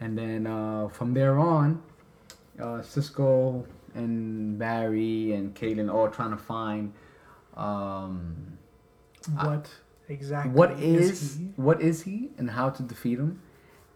And 0.00 0.18
then 0.18 0.46
uh, 0.48 0.88
from 0.88 1.14
there 1.14 1.38
on, 1.38 1.80
uh, 2.60 2.82
Cisco 2.82 3.64
and 3.94 4.58
Barry 4.58 5.32
and 5.32 5.54
Caitlin 5.54 5.92
all 5.92 6.08
trying 6.08 6.30
to 6.32 6.36
find 6.36 6.92
um, 7.56 8.58
What 9.40 9.68
exactly? 10.08 10.52
what 10.52 10.72
is 10.80 11.36
he? 11.36 11.44
what 11.56 11.80
is 11.80 12.02
he 12.02 12.30
and 12.38 12.50
how 12.50 12.70
to 12.70 12.82
defeat 12.82 13.18
him 13.18 13.40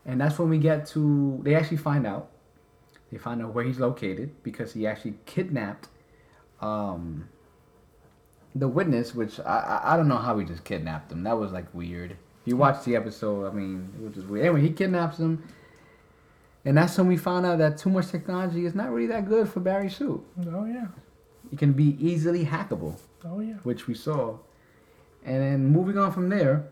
and 0.04 0.20
that's 0.20 0.38
when 0.38 0.48
we 0.48 0.58
get 0.58 0.86
to 0.86 1.40
they 1.42 1.54
actually 1.54 1.78
find 1.78 2.06
out 2.06 2.30
they 3.10 3.18
find 3.18 3.42
out 3.42 3.54
where 3.54 3.64
he's 3.64 3.78
located 3.78 4.30
because 4.42 4.72
he 4.72 4.86
actually 4.86 5.14
kidnapped 5.26 5.88
um 6.60 7.28
the 8.54 8.68
witness 8.68 9.14
which 9.14 9.38
i 9.40 9.58
i, 9.84 9.94
I 9.94 9.96
don't 9.96 10.08
know 10.08 10.16
how 10.16 10.38
he 10.38 10.44
just 10.44 10.64
kidnapped 10.64 11.12
him 11.12 11.22
that 11.24 11.38
was 11.38 11.52
like 11.52 11.72
weird 11.74 12.12
if 12.12 12.18
you 12.46 12.56
watch 12.56 12.84
the 12.84 12.96
episode 12.96 13.46
i 13.46 13.52
mean 13.52 13.92
it 13.96 14.02
was 14.02 14.14
just 14.14 14.26
weird 14.26 14.46
anyway 14.46 14.62
he 14.62 14.70
kidnaps 14.70 15.18
him 15.18 15.42
and 16.64 16.76
that's 16.76 16.96
when 16.98 17.06
we 17.06 17.16
found 17.16 17.46
out 17.46 17.58
that 17.58 17.78
too 17.78 17.90
much 17.90 18.08
technology 18.08 18.64
is 18.66 18.74
not 18.74 18.90
really 18.90 19.06
that 19.06 19.28
good 19.28 19.48
for 19.48 19.60
barry 19.60 19.90
suit 19.90 20.24
Oh 20.50 20.64
yeah, 20.64 20.86
it 21.52 21.58
can 21.58 21.72
be 21.72 21.96
easily 22.00 22.44
hackable 22.44 22.98
oh 23.24 23.40
yeah. 23.40 23.54
which 23.62 23.86
we 23.86 23.94
saw. 23.94 24.38
And 25.24 25.42
then 25.42 25.66
moving 25.66 25.98
on 25.98 26.12
from 26.12 26.28
there, 26.28 26.68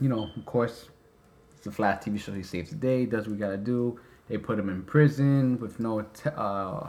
you 0.00 0.08
know, 0.08 0.28
of 0.36 0.44
course, 0.44 0.88
it's 1.56 1.66
a 1.66 1.70
Flash 1.70 2.02
TV 2.02 2.18
show. 2.18 2.32
He 2.32 2.42
saves 2.42 2.70
the 2.70 2.76
day, 2.76 3.06
does 3.06 3.26
what 3.26 3.32
we 3.32 3.38
gotta 3.38 3.56
do. 3.56 4.00
They 4.28 4.38
put 4.38 4.58
him 4.58 4.68
in 4.68 4.82
prison 4.82 5.58
with 5.60 5.80
no, 5.80 6.02
te- 6.02 6.30
uh, 6.34 6.88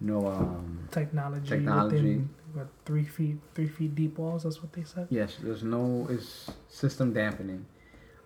no, 0.00 0.26
um, 0.26 0.88
Technology, 0.90 1.48
Technology. 1.48 1.96
within 1.96 2.30
what 2.52 2.68
three 2.84 3.04
feet, 3.04 3.36
three 3.54 3.68
feet 3.68 3.94
deep 3.94 4.18
walls. 4.18 4.42
That's 4.42 4.60
what 4.62 4.72
they 4.72 4.82
said. 4.82 5.06
yes, 5.10 5.36
there's 5.40 5.62
no 5.62 6.06
is 6.10 6.50
system 6.68 7.12
dampening. 7.12 7.66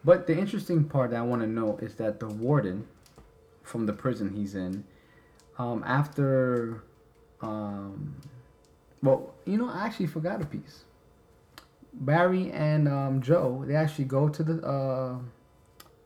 But 0.05 0.27
the 0.27 0.37
interesting 0.37 0.85
part 0.85 1.11
that 1.11 1.19
I 1.19 1.23
want 1.23 1.43
to 1.43 1.49
know 1.49 1.79
is 1.79 1.95
that 1.97 2.21
the 2.21 2.29
warden 2.29 2.87
from 3.63 3.87
the 3.87 3.93
prison 3.93 4.35
he's 4.35 4.55
in, 4.55 4.85
um, 5.59 5.83
after, 5.87 6.83
um, 7.41 8.15
well, 9.03 9.35
you 9.47 9.57
know, 9.57 9.69
I 9.69 9.87
actually 9.87 10.07
forgot 10.09 10.43
a 10.43 10.47
piece. 10.47 10.85
Barry 11.95 12.51
and 12.53 12.89
um, 12.89 13.23
Joe, 13.23 13.65
they 13.67 13.75
actually 13.77 14.05
go 14.07 14.29
to 14.29 14.43
the 14.43 14.67
uh, 14.67 15.19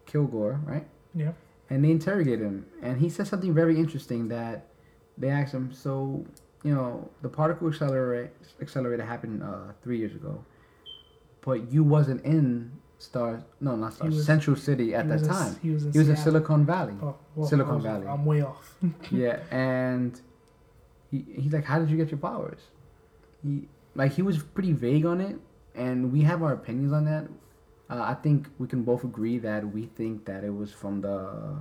Kilgore, 0.06 0.60
right? 0.64 0.86
Yeah. 1.14 1.32
And 1.70 1.84
they 1.84 1.90
interrogate 1.90 2.40
him, 2.40 2.64
and 2.82 2.98
he 2.98 3.08
says 3.10 3.28
something 3.28 3.52
very 3.52 3.76
interesting 3.78 4.28
that 4.28 4.66
they 5.18 5.28
asked 5.28 5.52
him. 5.52 5.70
So, 5.72 6.24
you 6.62 6.74
know, 6.74 7.10
the 7.20 7.28
particle 7.28 7.68
accelerator 7.68 8.30
accelerator 8.62 9.04
happened 9.04 9.42
uh, 9.42 9.72
three 9.82 9.98
years 9.98 10.14
ago, 10.14 10.44
but 11.42 11.70
you 11.70 11.84
wasn't 11.84 12.24
in 12.24 12.72
Star, 12.96 13.44
no, 13.60 13.76
not 13.76 13.92
Star, 13.92 14.08
was- 14.08 14.24
Central 14.24 14.56
City 14.56 14.94
at 14.94 15.08
that 15.08 15.20
in- 15.20 15.28
time. 15.28 15.56
he 15.62 15.70
was 15.70 15.84
in, 15.84 15.92
He 15.92 15.98
was 15.98 16.08
in 16.08 16.16
Silicon 16.16 16.64
Valley. 16.64 16.94
Oh, 17.02 17.14
well, 17.36 17.46
Silicon 17.48 17.74
was- 17.76 17.84
Valley. 17.84 18.06
I'm 18.06 18.24
way 18.24 18.40
off. 18.42 18.74
yeah, 19.10 19.40
and 19.50 20.18
he, 21.10 21.24
he's 21.36 21.52
like, 21.52 21.64
"How 21.64 21.78
did 21.78 21.90
you 21.90 21.96
get 21.98 22.10
your 22.10 22.18
powers?" 22.18 22.60
He 23.42 23.68
like 23.94 24.12
he 24.12 24.22
was 24.22 24.38
pretty 24.42 24.72
vague 24.72 25.04
on 25.04 25.20
it, 25.20 25.36
and 25.74 26.12
we 26.14 26.22
have 26.22 26.42
our 26.42 26.54
opinions 26.54 26.92
on 26.94 27.04
that. 27.04 27.28
Uh, 27.90 28.02
I 28.02 28.14
think 28.14 28.48
we 28.58 28.66
can 28.66 28.82
both 28.82 29.04
agree 29.04 29.38
that 29.38 29.72
we 29.72 29.86
think 29.86 30.24
that 30.26 30.44
it 30.44 30.54
was 30.54 30.72
from 30.72 31.00
the 31.00 31.56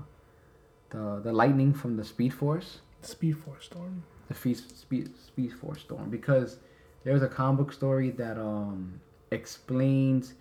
the 0.90 1.22
the 1.24 1.32
lightning 1.34 1.74
from 1.74 1.96
the 1.98 2.04
Speed 2.04 2.34
Force, 2.34 2.82
Speed 3.02 3.38
Force 3.38 3.66
Storm. 3.66 4.04
the 4.28 4.34
Feast, 4.34 4.78
Speed 4.80 5.10
Speed 5.18 5.54
Force 5.54 5.82
storm, 5.82 6.10
because 6.10 6.58
there's 7.04 7.22
a 7.24 7.28
comic 7.28 7.58
book 7.60 7.74
story 7.74 8.10
that 8.12 8.38
um 8.38 9.00
explains 9.32 10.34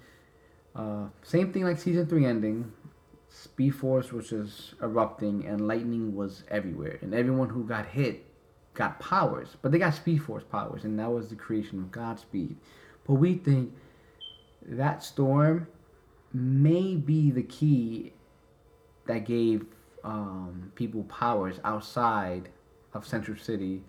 uh, 0.74 1.06
same 1.22 1.52
thing 1.52 1.64
like 1.64 1.78
season 1.78 2.06
three 2.06 2.26
ending. 2.26 2.72
Speed 3.28 3.74
Force 3.74 4.12
was 4.12 4.30
just 4.30 4.74
erupting 4.82 5.46
and 5.46 5.66
lightning 5.68 6.14
was 6.14 6.44
everywhere, 6.50 6.98
and 7.02 7.14
everyone 7.14 7.48
who 7.48 7.64
got 7.64 7.86
hit 7.86 8.24
got 8.74 8.98
powers, 9.00 9.56
but 9.62 9.72
they 9.72 9.78
got 9.78 9.94
Speed 9.94 10.22
Force 10.22 10.44
powers, 10.44 10.84
and 10.84 10.98
that 10.98 11.10
was 11.10 11.28
the 11.28 11.36
creation 11.36 11.78
of 11.78 11.90
Godspeed. 11.92 12.56
But 13.06 13.14
we 13.14 13.34
think 13.34 13.72
that 14.68 15.02
storm 15.02 15.68
may 16.36 16.94
be 16.94 17.30
the 17.30 17.42
key 17.42 18.12
that 19.06 19.24
gave 19.24 19.66
um, 20.04 20.72
people 20.74 21.04
powers 21.04 21.58
outside 21.64 22.50
of 22.92 23.06
Central 23.06 23.36
City 23.36 23.82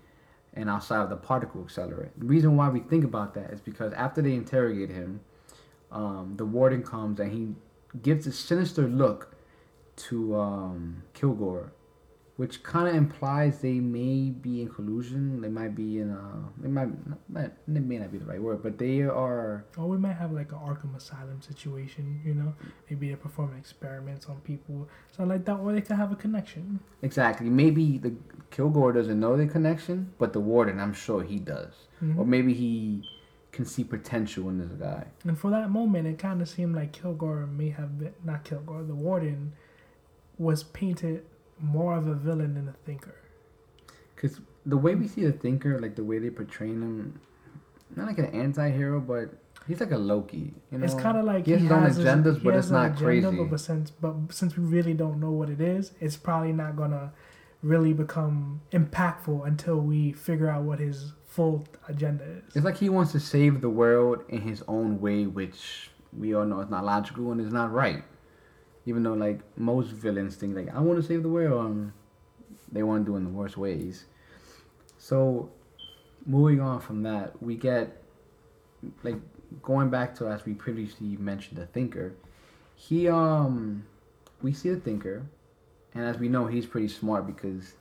and 0.53 0.69
outside 0.69 1.01
of 1.01 1.10
the 1.10 1.15
particle 1.15 1.62
accelerator. 1.63 2.12
The 2.17 2.25
reason 2.25 2.55
why 2.55 2.69
we 2.69 2.79
think 2.79 3.03
about 3.03 3.33
that 3.36 3.51
is 3.51 3.62
because 3.62 3.93
after 3.93 4.21
they 4.21 4.33
interrogate 4.33 4.89
him, 4.89 5.19
um, 5.91 6.33
the 6.38 6.45
warden 6.45 6.83
comes 6.83 7.19
and 7.19 7.31
he 7.31 7.99
gives 8.01 8.27
a 8.27 8.31
sinister 8.31 8.88
look 8.88 9.36
to 9.95 10.36
um, 10.36 11.03
Kilgore, 11.13 11.71
which 12.38 12.62
kind 12.62 12.88
of 12.88 12.93
implies 12.95 13.60
they 13.62 13.80
may 13.80 14.30
be 14.30 14.62
in 14.62 14.69
collusion. 14.69 15.41
They 15.41 15.50
might 15.50 15.76
be 15.76 16.00
in 16.00 16.12
a. 16.12 16.62
They 16.62 16.69
might. 16.69 16.89
Not, 17.30 17.45
it 17.45 17.67
may 17.67 17.97
not 17.97 18.12
be 18.12 18.19
the 18.19 18.26
right 18.26 18.41
word, 18.41 18.62
but 18.62 18.78
they 18.78 19.02
are. 19.02 19.65
Or 19.76 19.88
we 19.88 19.97
might 19.97 20.13
have 20.13 20.32
like 20.32 20.52
an 20.52 20.60
Arkham 20.60 20.95
Asylum 20.95 21.41
situation, 21.41 22.21
you 22.23 22.36
know? 22.36 22.54
Maybe 22.89 23.08
they're 23.08 23.17
performing 23.17 23.58
experiments 23.58 24.28
on 24.28 24.39
people, 24.41 24.88
something 25.12 25.30
like 25.30 25.45
that, 25.45 25.56
or 25.56 25.73
they 25.73 25.82
could 25.82 25.95
have 25.97 26.12
a 26.12 26.15
connection. 26.15 26.80
Exactly. 27.02 27.50
Maybe 27.50 27.97
the 27.97 28.13
Kilgore 28.52 28.93
doesn't 28.93 29.19
know 29.19 29.36
the 29.36 29.47
connection, 29.47 30.13
but 30.19 30.32
the 30.34 30.39
warden, 30.39 30.80
I'm 30.80 30.93
sure 30.93 31.23
he 31.23 31.39
does. 31.39 31.73
Mhm. 32.04 32.19
Or 32.19 32.26
maybe 32.26 32.54
he 32.54 33.04
can 33.52 33.65
see 33.65 33.84
potential 33.84 34.47
in 34.50 34.60
this 34.60 34.71
guy. 34.73 35.08
And 35.23 35.36
for 35.36 35.50
that 35.50 35.71
moment, 35.71 36.06
it 36.06 36.19
kind 36.19 36.39
of 36.43 36.47
seemed 36.47 36.76
like 36.76 36.91
Kilgore 36.91 37.47
may 37.47 37.69
have 37.69 37.97
been, 37.97 38.13
not 38.23 38.43
Kilgore, 38.43 38.84
the 38.84 38.93
warden 38.93 39.54
was 40.38 40.62
painted 40.63 41.26
more 41.60 41.96
of 41.96 42.08
a 42.08 42.13
villain 42.13 42.54
than 42.56 42.67
a 42.67 42.76
thinker. 42.86 43.15
Because 44.15 44.39
the 44.65 44.78
way 44.78 44.96
we 44.96 45.08
see 45.08 45.24
the 45.24 45.32
Thinker, 45.32 45.80
like 45.80 45.96
the 45.96 46.04
way 46.04 46.20
they 46.20 46.30
portray 46.30 46.67
him, 46.67 47.20
not 47.96 48.08
like 48.08 48.17
an 48.17 48.26
anti-hero, 48.26 49.00
but 49.00 49.30
he's 49.67 49.80
like 49.80 49.91
a 49.91 49.98
Loki. 49.98 50.54
You 50.72 50.80
know, 50.80 50.86
it's 50.86 50.93
kind 50.96 51.17
of 51.17 51.26
like 51.26 51.46
he 51.46 51.54
has 51.54 51.62
his 51.62 51.72
own 51.72 51.84
agendas, 51.84 52.38
he 52.38 52.43
but 52.43 52.56
it's 52.56 52.70
not 52.70 52.91
agenda, 52.91 53.04
crazy. 53.04 53.38
But, 53.38 53.50
but 53.52 53.60
since 53.60 53.91
but 53.91 54.15
since 54.32 54.58
we 54.58 54.63
really 54.63 54.93
don't 54.93 55.20
know 55.20 55.32
what 55.32 55.50
it 55.50 55.62
is, 55.62 55.93
it's 56.00 56.17
probably 56.17 56.52
not 56.52 56.76
gonna 56.76 57.13
really 57.62 57.93
become 57.93 58.62
impactful 58.72 59.48
until 59.48 59.78
we 59.78 60.13
figure 60.13 60.50
out 60.50 60.63
what 60.63 60.80
his 60.80 61.13
full 61.26 61.65
agenda 61.88 62.24
is. 62.24 62.56
It's 62.56 62.65
like 62.65 62.78
he 62.78 62.89
wants 62.89 63.12
to 63.13 63.20
save 63.20 63.62
the 63.62 63.70
world 63.70 64.24
in 64.30 64.41
his 64.41 64.63
own 64.67 65.00
way, 65.00 65.28
which 65.28 65.91
we 66.17 66.34
all 66.34 66.46
know 66.46 66.60
is 66.62 66.70
not 66.70 66.84
logical 66.84 67.32
and 67.32 67.39
is 67.39 67.54
not 67.54 67.72
right. 67.72 68.04
Even 68.88 69.04
though, 69.04 69.13
like 69.13 69.41
most 69.58 69.89
villains 69.91 70.36
think, 70.38 70.56
like 70.56 70.73
I 70.73 70.80
want 70.80 71.00
to 71.00 71.06
save 71.08 71.21
the 71.21 71.30
world, 71.30 71.60
um, 71.65 71.93
they 72.71 72.82
want 72.82 73.06
to 73.06 73.12
do 73.12 73.15
it 73.15 73.19
in 73.19 73.26
the 73.26 73.30
worst 73.30 73.58
ways. 73.58 74.06
So, 74.97 75.52
moving 76.26 76.60
on 76.62 76.80
from 76.80 77.04
that, 77.04 77.39
we 77.43 77.56
get 77.56 78.02
like 79.04 79.17
going 79.62 79.89
back 79.89 80.15
to 80.15 80.28
as 80.28 80.45
we 80.45 80.54
previously 80.54 81.17
mentioned, 81.17 81.58
the 81.60 81.65
thinker. 81.67 82.15
He 82.76 83.08
um, 83.10 83.86
we 84.41 84.54
see 84.54 84.69
the 84.69 84.80
thinker, 84.80 85.26
and 85.93 86.06
as 86.06 86.17
we 86.17 86.30
know, 86.30 86.47
he's 86.47 86.65
pretty 86.65 86.88
smart 86.88 87.28
because 87.28 87.73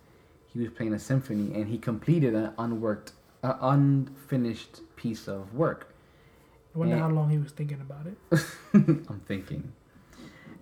he 0.48 0.58
was 0.58 0.70
playing 0.70 0.92
a 0.92 0.98
symphony 0.98 1.54
and 1.54 1.68
he 1.68 1.78
completed 1.78 2.34
an 2.34 2.52
unworked, 2.58 3.12
uh, 3.44 3.54
unfinished 3.60 4.80
piece 4.96 5.28
of 5.28 5.54
work. 5.54 5.94
I 6.74 6.78
wonder 6.78 6.96
Yeah. 6.96 7.02
how 7.02 7.10
long 7.10 7.30
he 7.30 7.38
was 7.38 7.52
thinking 7.52 7.80
about 7.80 8.06
it. 8.06 8.44
I'm 8.74 9.22
thinking. 9.26 9.72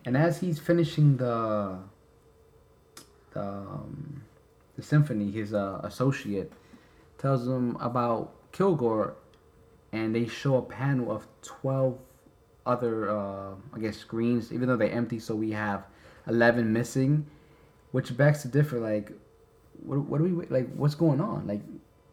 And 0.04 0.16
as 0.16 0.40
he's 0.40 0.58
finishing 0.58 1.16
the 1.16 1.78
the, 3.32 3.40
um, 3.40 4.22
the 4.76 4.82
symphony, 4.82 5.30
his 5.30 5.54
uh, 5.54 5.80
associate 5.82 6.52
tells 7.18 7.46
him 7.48 7.76
about 7.80 8.32
Kilgore, 8.52 9.14
and 9.92 10.14
they 10.14 10.26
show 10.26 10.56
a 10.56 10.62
panel 10.62 11.10
of 11.10 11.26
twelve 11.42 11.98
other, 12.66 13.10
uh, 13.10 13.54
I 13.74 13.78
guess, 13.78 13.96
screens, 13.96 14.52
even 14.52 14.68
though 14.68 14.76
they're 14.76 14.90
empty. 14.90 15.18
So 15.18 15.34
we 15.34 15.52
have 15.52 15.84
eleven 16.26 16.72
missing, 16.72 17.26
which 17.92 18.16
begs 18.16 18.42
to 18.42 18.48
differ. 18.48 18.78
Like, 18.78 19.12
what 19.82 20.00
what 20.00 20.18
do 20.18 20.24
we 20.24 20.46
like? 20.46 20.72
What's 20.74 20.94
going 20.94 21.20
on? 21.20 21.46
Like, 21.46 21.62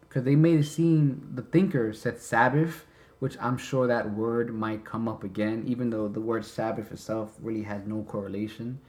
because 0.00 0.24
they 0.24 0.36
made 0.36 0.60
it 0.60 0.64
seem 0.64 1.30
the 1.34 1.42
thinker 1.42 1.92
said 1.92 2.18
Sabbath 2.18 2.86
which 3.22 3.36
I'm 3.40 3.56
sure 3.56 3.86
that 3.86 4.14
word 4.14 4.52
might 4.52 4.84
come 4.84 5.06
up 5.06 5.22
again, 5.22 5.62
even 5.64 5.90
though 5.90 6.08
the 6.08 6.20
word 6.20 6.44
Sabbath 6.44 6.90
itself 6.90 7.30
really 7.40 7.62
has 7.62 7.86
no 7.86 8.02
correlation 8.02 8.80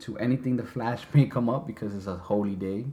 to 0.00 0.18
anything 0.18 0.58
the 0.58 0.66
Flash 0.66 1.04
may 1.14 1.24
come 1.24 1.48
up 1.48 1.66
because 1.66 1.94
it's 1.94 2.06
a 2.06 2.14
holy 2.14 2.54
day. 2.54 2.84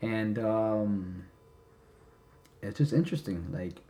And 0.00 0.38
um, 0.38 1.24
it's 2.62 2.78
just 2.78 2.94
interesting. 2.94 3.48
Like, 3.52 3.82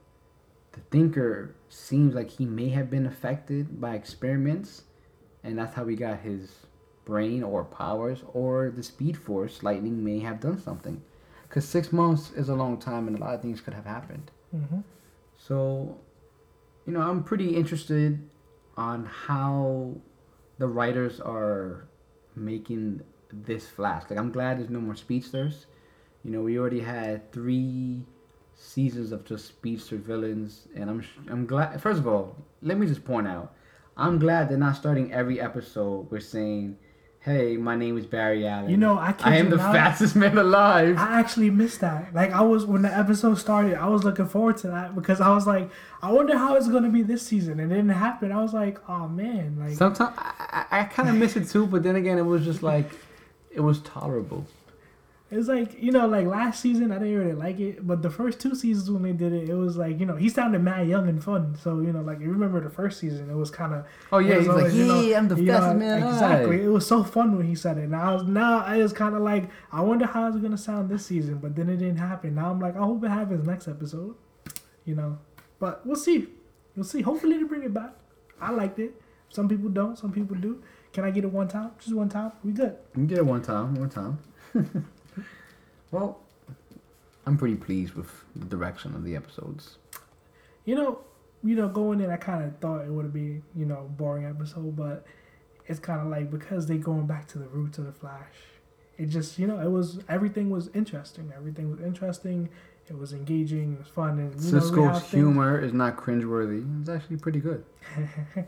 the 0.72 0.80
thinker 0.90 1.54
seems 1.68 2.16
like 2.16 2.28
he 2.28 2.44
may 2.44 2.70
have 2.70 2.90
been 2.90 3.06
affected 3.06 3.80
by 3.80 3.94
experiments, 3.94 4.82
and 5.44 5.56
that's 5.56 5.76
how 5.76 5.86
he 5.86 5.94
got 5.94 6.18
his 6.18 6.66
brain 7.04 7.44
or 7.44 7.62
powers, 7.62 8.24
or 8.34 8.72
the 8.74 8.82
Speed 8.82 9.16
Force, 9.16 9.62
Lightning 9.62 10.02
may 10.02 10.18
have 10.18 10.40
done 10.40 10.60
something. 10.60 11.00
Because 11.48 11.64
six 11.64 11.92
months 11.92 12.32
is 12.32 12.48
a 12.48 12.56
long 12.56 12.76
time, 12.76 13.06
and 13.06 13.16
a 13.16 13.20
lot 13.20 13.36
of 13.36 13.40
things 13.40 13.60
could 13.60 13.74
have 13.74 13.86
happened. 13.86 14.32
hmm 14.50 14.80
So, 15.46 15.98
you 16.86 16.92
know, 16.92 17.00
I'm 17.00 17.24
pretty 17.24 17.56
interested 17.56 18.20
on 18.76 19.06
how 19.06 19.96
the 20.58 20.68
writers 20.68 21.20
are 21.20 21.88
making 22.36 23.02
this 23.32 23.66
Flash. 23.66 24.04
Like, 24.08 24.18
I'm 24.18 24.30
glad 24.30 24.58
there's 24.58 24.70
no 24.70 24.80
more 24.80 24.94
speedsters. 24.94 25.66
You 26.22 26.30
know, 26.30 26.42
we 26.42 26.58
already 26.58 26.80
had 26.80 27.32
three 27.32 28.04
seasons 28.54 29.10
of 29.10 29.24
just 29.24 29.46
speedster 29.46 29.96
villains, 29.96 30.68
and 30.76 30.88
I'm 30.88 31.04
I'm 31.28 31.46
glad. 31.46 31.80
First 31.82 31.98
of 31.98 32.06
all, 32.06 32.36
let 32.60 32.78
me 32.78 32.86
just 32.86 33.04
point 33.04 33.26
out, 33.26 33.54
I'm 33.96 34.18
glad 34.18 34.48
they're 34.48 34.58
not 34.58 34.76
starting 34.76 35.12
every 35.12 35.40
episode 35.40 36.10
with 36.10 36.22
saying, 36.22 36.78
"Hey, 37.24 37.56
my 37.56 37.76
name 37.76 37.96
is 37.96 38.06
Barry 38.06 38.46
Allen. 38.46 38.70
You 38.70 38.76
know, 38.76 38.98
I 38.98 39.14
I 39.22 39.36
am 39.36 39.50
the 39.50 39.56
not, 39.56 39.72
fastest 39.72 40.16
man 40.16 40.36
alive." 40.36 40.96
I 40.98 41.20
actually 41.20 41.50
missed 41.50 41.80
that. 41.80 42.12
Like 42.12 42.32
I 42.32 42.40
was 42.40 42.66
when 42.66 42.82
the 42.82 42.96
episode 42.96 43.36
started, 43.38 43.74
I 43.74 43.86
was 43.88 44.04
looking 44.04 44.26
forward 44.26 44.56
to 44.58 44.68
that 44.68 44.94
because 44.94 45.20
I 45.20 45.30
was 45.34 45.46
like, 45.46 45.70
I 46.02 46.10
wonder 46.10 46.36
how 46.36 46.56
it's 46.56 46.68
gonna 46.68 46.90
be 46.90 47.02
this 47.02 47.22
season, 47.26 47.60
and 47.60 47.70
it 47.72 47.76
didn't 47.76 47.90
happen. 47.90 48.32
I 48.32 48.42
was 48.42 48.52
like, 48.52 48.78
oh 48.88 49.08
man, 49.08 49.56
like 49.60 49.74
Sometimes 49.76 50.14
I, 50.18 50.64
I, 50.70 50.80
I 50.80 50.84
kind 50.84 51.08
of 51.08 51.14
miss 51.14 51.36
it 51.36 51.48
too, 51.48 51.66
but 51.66 51.82
then 51.82 51.96
again, 51.96 52.18
it 52.18 52.26
was 52.26 52.44
just 52.44 52.62
like 52.62 52.90
it 53.50 53.60
was 53.60 53.80
tolerable. 53.80 54.46
It's 55.32 55.48
like 55.48 55.82
you 55.82 55.90
know, 55.92 56.06
like 56.06 56.26
last 56.26 56.60
season 56.60 56.92
I 56.92 56.98
didn't 56.98 57.18
really 57.18 57.32
like 57.32 57.58
it, 57.58 57.86
but 57.86 58.02
the 58.02 58.10
first 58.10 58.38
two 58.38 58.54
seasons 58.54 58.90
when 58.90 59.02
they 59.02 59.12
did 59.12 59.32
it, 59.32 59.48
it 59.48 59.54
was 59.54 59.78
like 59.78 59.98
you 59.98 60.04
know 60.04 60.14
he 60.14 60.28
sounded 60.28 60.60
mad 60.60 60.86
young 60.86 61.08
and 61.08 61.24
fun. 61.24 61.56
So 61.56 61.80
you 61.80 61.90
know, 61.90 62.02
like 62.02 62.20
you 62.20 62.30
remember 62.30 62.60
the 62.60 62.68
first 62.68 63.00
season, 63.00 63.30
it 63.30 63.34
was 63.34 63.50
kind 63.50 63.72
of 63.72 63.86
Oh 64.12 64.18
yeah, 64.18 64.34
It 64.34 64.36
was 64.36 64.46
he's 64.46 64.48
like, 64.48 64.56
always, 64.58 64.74
you 64.76 64.84
know, 64.84 65.00
yeah, 65.00 65.16
I'm 65.16 65.28
the 65.28 65.36
you 65.36 65.44
know, 65.44 65.74
man 65.74 66.02
alive. 66.02 66.12
Exactly. 66.12 66.62
It 66.62 66.68
was 66.68 66.86
so 66.86 67.02
fun 67.02 67.34
when 67.36 67.46
he 67.46 67.54
said 67.54 67.78
it. 67.78 67.88
Now, 67.88 68.10
I 68.10 68.14
was, 68.14 68.24
now 68.24 68.58
I 68.58 68.76
was 68.76 68.92
kind 68.92 69.14
of 69.14 69.22
like, 69.22 69.48
I 69.72 69.80
wonder 69.80 70.04
how 70.04 70.28
it's 70.28 70.36
gonna 70.36 70.58
sound 70.58 70.90
this 70.90 71.06
season, 71.06 71.38
but 71.38 71.56
then 71.56 71.70
it 71.70 71.78
didn't 71.78 71.96
happen. 71.96 72.34
Now 72.34 72.50
I'm 72.50 72.60
like, 72.60 72.76
I 72.76 72.80
hope 72.80 73.02
it 73.02 73.08
happens 73.08 73.46
next 73.46 73.68
episode. 73.68 74.14
You 74.84 74.96
know, 74.96 75.18
but 75.58 75.86
we'll 75.86 75.96
see. 75.96 76.28
We'll 76.76 76.84
see. 76.84 77.00
Hopefully 77.00 77.38
they 77.38 77.44
bring 77.44 77.62
it 77.62 77.72
back. 77.72 77.94
I 78.38 78.50
liked 78.50 78.78
it. 78.78 79.00
Some 79.30 79.48
people 79.48 79.70
don't. 79.70 79.98
Some 79.98 80.12
people 80.12 80.36
do. 80.36 80.62
Can 80.92 81.04
I 81.04 81.10
get 81.10 81.24
it 81.24 81.32
one 81.32 81.48
time? 81.48 81.70
Just 81.78 81.94
one 81.94 82.10
time? 82.10 82.32
We 82.44 82.52
good. 82.52 82.76
You 82.94 83.06
get 83.06 83.16
it 83.18 83.24
one 83.24 83.40
time, 83.40 83.76
one 83.76 83.88
time. 83.88 84.18
well, 85.92 86.18
I'm 87.24 87.38
pretty 87.38 87.54
pleased 87.54 87.94
with 87.94 88.10
the 88.34 88.46
direction 88.46 88.94
of 88.96 89.04
the 89.04 89.14
episodes. 89.14 89.78
You 90.64 90.74
know, 90.74 91.00
you 91.44 91.54
know, 91.54 91.68
going 91.68 92.00
in, 92.00 92.10
I 92.10 92.16
kind 92.16 92.44
of 92.44 92.56
thought 92.58 92.84
it 92.84 92.90
would 92.90 93.12
be, 93.12 93.42
you 93.54 93.66
know, 93.66 93.88
boring 93.96 94.24
episode, 94.26 94.74
but 94.76 95.04
it's 95.66 95.78
kind 95.78 96.00
of 96.00 96.06
like 96.08 96.30
because 96.30 96.66
they 96.66 96.78
going 96.78 97.06
back 97.06 97.28
to 97.28 97.38
the 97.38 97.46
roots 97.46 97.78
of 97.78 97.86
the 97.86 97.92
Flash. 97.92 98.34
It 98.98 99.06
just, 99.06 99.38
you 99.38 99.46
know, 99.46 99.58
it 99.60 99.70
was 99.70 100.00
everything 100.08 100.50
was 100.50 100.68
interesting. 100.74 101.32
Everything 101.36 101.70
was 101.70 101.80
interesting. 101.80 102.48
It 102.88 102.98
was 102.98 103.12
engaging. 103.12 103.74
It 103.74 103.78
was 103.78 103.88
fun, 103.88 104.18
and 104.18 104.34
you 104.42 104.52
know, 104.52 104.60
Cisco's 104.60 105.00
things- 105.00 105.10
humor 105.12 105.60
is 105.60 105.72
not 105.72 105.96
cringeworthy. 105.96 106.80
It's 106.80 106.88
actually 106.88 107.16
pretty 107.18 107.40
good. 107.40 107.64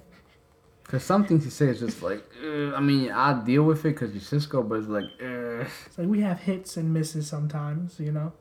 Cause 0.86 1.02
some 1.02 1.24
things 1.24 1.44
he 1.44 1.50
says 1.50 1.80
just 1.80 2.02
like, 2.02 2.22
"Ugh," 2.44 2.74
I 2.76 2.80
mean, 2.80 3.10
I 3.10 3.42
deal 3.42 3.62
with 3.62 3.80
it 3.86 3.94
because 3.94 4.12
you're 4.12 4.20
Cisco, 4.20 4.62
but 4.62 4.76
it's 4.76 4.88
like, 4.88 5.04
"Ugh." 5.20 5.66
It's 5.86 5.98
like 5.98 6.08
we 6.08 6.20
have 6.20 6.40
hits 6.40 6.76
and 6.76 6.92
misses 6.92 7.26
sometimes. 7.26 7.98
You 7.98 8.12
know, 8.12 8.32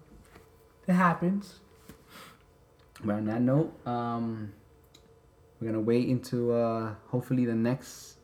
it 0.87 0.93
happens. 0.93 1.61
But 3.03 3.15
on 3.15 3.25
that 3.25 3.41
note, 3.41 3.73
um, 3.87 4.53
we're 5.59 5.67
gonna 5.67 5.79
wait 5.79 6.09
into 6.09 6.51
uh, 6.51 6.95
hopefully 7.07 7.45
the 7.45 7.55
next 7.55 8.17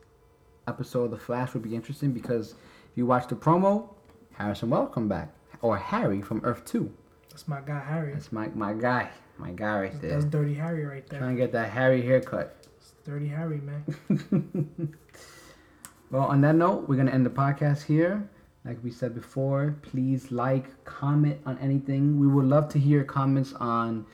episode 0.68 1.04
of 1.04 1.10
The 1.12 1.18
Flash 1.18 1.54
will 1.54 1.62
be 1.62 1.74
interesting 1.74 2.12
because 2.12 2.52
if 2.52 2.96
you 2.96 3.06
watch 3.06 3.26
the 3.26 3.36
promo, 3.36 3.88
Harrison 4.34 4.70
Welcome 4.70 5.08
back 5.08 5.32
or 5.62 5.78
Harry 5.78 6.20
from 6.20 6.40
Earth 6.44 6.64
Two. 6.66 6.92
That's 7.30 7.48
my 7.48 7.60
guy 7.60 7.80
Harry. 7.80 8.12
That's 8.12 8.32
my 8.32 8.48
my 8.48 8.74
guy, 8.74 9.10
my 9.38 9.52
guy 9.52 9.80
right 9.80 10.00
there. 10.00 10.10
That's 10.10 10.24
Dirty 10.24 10.54
Harry 10.54 10.84
right 10.84 11.06
there. 11.06 11.20
Trying 11.20 11.36
to 11.36 11.42
get 11.42 11.52
that 11.52 11.70
Harry 11.70 12.02
haircut. 12.02 12.56
It's 13.00 13.08
Dirty 13.08 13.28
Harry, 13.28 13.62
man. 13.62 14.94
Well, 16.10 16.24
on 16.24 16.40
that 16.40 16.56
note, 16.56 16.88
we're 16.88 16.96
gonna 16.96 17.12
end 17.12 17.24
the 17.24 17.30
podcast 17.30 17.84
here. 17.84 18.28
Like 18.64 18.82
we 18.82 18.90
said 18.90 19.14
before, 19.14 19.76
please 19.80 20.32
like, 20.32 20.84
comment 20.84 21.38
on 21.46 21.56
anything. 21.58 22.18
We 22.18 22.26
would 22.26 22.46
love 22.46 22.68
to 22.70 22.80
hear 22.80 23.04
comments 23.04 23.52
on 23.52 24.04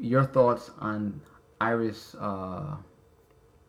your 0.00 0.24
thoughts 0.24 0.70
on 0.78 1.20
Iris, 1.60 2.16
uh, 2.18 2.76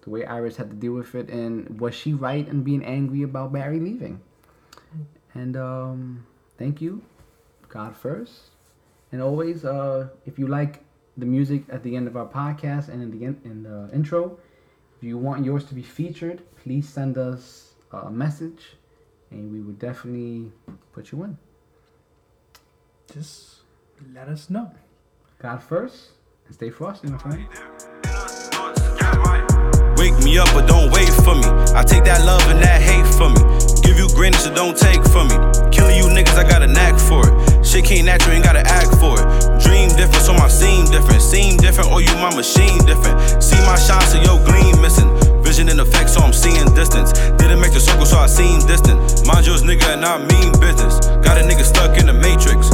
the 0.02 0.10
way 0.10 0.26
Iris 0.26 0.56
had 0.56 0.70
to 0.70 0.76
deal 0.78 0.94
with 0.94 1.14
it, 1.16 1.30
and 1.30 1.80
was 1.82 1.94
she 1.94 2.14
right 2.14 2.48
in 2.48 2.64
being 2.64 2.84
angry 2.86 3.24
about 3.24 3.52
Barry 3.52 3.82
leaving? 3.82 4.22
And 5.34 5.58
um, 5.58 6.26
thank 6.58 6.82
you, 6.82 7.04
God 7.68 7.94
first, 7.96 8.52
and 9.12 9.22
always, 9.22 9.66
uh, 9.66 10.08
if 10.26 10.40
you 10.40 10.48
like 10.48 10.87
the 11.18 11.26
music 11.26 11.64
at 11.70 11.84
the 11.84 11.96
end 11.96 12.08
of 12.08 12.16
our 12.16 12.28
podcast 12.28 12.90
and 12.90 13.02
in 13.02 13.12
the 13.12 13.26
in, 13.26 13.42
in 13.44 13.64
the 13.64 13.90
intro, 13.94 14.38
if 14.98 15.04
you 15.04 15.18
want 15.18 15.44
yours 15.44 15.66
to 15.66 15.74
be 15.74 15.82
featured, 15.82 16.42
please 16.58 16.88
send 16.88 17.18
us 17.18 17.74
a 17.92 18.12
message, 18.12 18.76
and 19.32 19.52
we 19.52 19.60
would 19.60 19.80
definitely 19.80 20.52
put 20.94 21.12
you 21.12 21.24
in. 21.24 21.38
Just 23.14 23.62
let 24.14 24.28
us 24.28 24.50
know. 24.50 24.72
God 25.40 25.62
first, 25.62 26.10
and 26.46 26.56
stay 26.56 26.70
frosty, 26.70 27.08
my 27.08 27.18
friend. 27.18 27.48
Wake 29.98 30.18
me 30.24 30.38
up, 30.38 30.48
but 30.54 30.68
don't 30.68 30.92
wait 30.92 31.10
for 31.10 31.36
me. 31.36 31.48
I 31.74 31.84
take 31.84 32.04
that 32.06 32.24
love 32.26 32.42
and 32.50 32.62
that 32.62 32.82
hate 32.82 33.08
from 33.16 33.34
me. 33.34 33.42
Give 33.82 33.98
you 33.98 34.08
greatness, 34.16 34.44
so 34.44 34.54
don't 34.54 34.78
take 34.78 35.04
from 35.06 35.28
me. 35.28 35.36
Killing 35.72 35.98
you 35.98 36.06
niggas, 36.06 36.38
I 36.38 36.48
got 36.48 36.62
a 36.62 36.68
knack 36.68 37.00
for 37.00 37.22
it. 37.28 37.47
Shit 37.68 37.84
came 37.84 38.06
natural, 38.06 38.32
ain't 38.32 38.46
gotta 38.46 38.64
act 38.64 38.96
for 38.96 39.20
it. 39.20 39.28
Dream 39.60 39.90
different, 40.00 40.24
so 40.24 40.32
my 40.32 40.48
seem 40.48 40.86
different. 40.86 41.22
Seem 41.22 41.58
different, 41.58 41.92
or 41.92 42.00
you 42.00 42.16
my 42.16 42.34
machine 42.34 42.80
different. 42.88 43.44
See 43.44 43.60
my 43.68 43.76
shine, 43.76 44.08
so 44.08 44.16
your 44.24 44.40
gleam 44.48 44.80
missing. 44.80 45.12
Vision 45.44 45.68
and 45.68 45.82
effect, 45.82 46.10
so 46.10 46.22
I'm 46.22 46.32
seeing 46.32 46.64
distance. 46.76 47.12
Didn't 47.36 47.60
make 47.60 47.74
the 47.74 47.82
circle, 47.82 48.06
so 48.06 48.20
I 48.20 48.28
seem 48.28 48.66
distant. 48.68 49.28
Mind 49.28 49.46
yours, 49.46 49.64
nigga, 49.64 49.84
and 49.92 50.06
I 50.06 50.16
mean 50.16 50.56
business. 50.64 51.04
Got 51.20 51.38
a 51.38 51.44
nigga 51.44 51.68
stuck 51.68 52.00
in 52.00 52.06
the 52.08 52.14
matrix. 52.14 52.70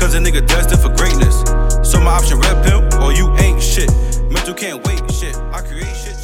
Cause 0.00 0.14
a 0.14 0.18
nigga 0.18 0.46
destined 0.46 0.80
for 0.80 0.96
greatness. 0.96 1.44
So 1.84 2.00
my 2.00 2.16
option, 2.16 2.40
red 2.40 2.64
pill, 2.64 2.80
or 3.04 3.12
you 3.12 3.28
ain't 3.44 3.62
shit. 3.62 3.92
Mental 4.32 4.54
can't 4.54 4.80
wait, 4.86 5.04
shit. 5.12 5.36
I 5.52 5.60
create 5.60 5.94
shit. 5.94 6.17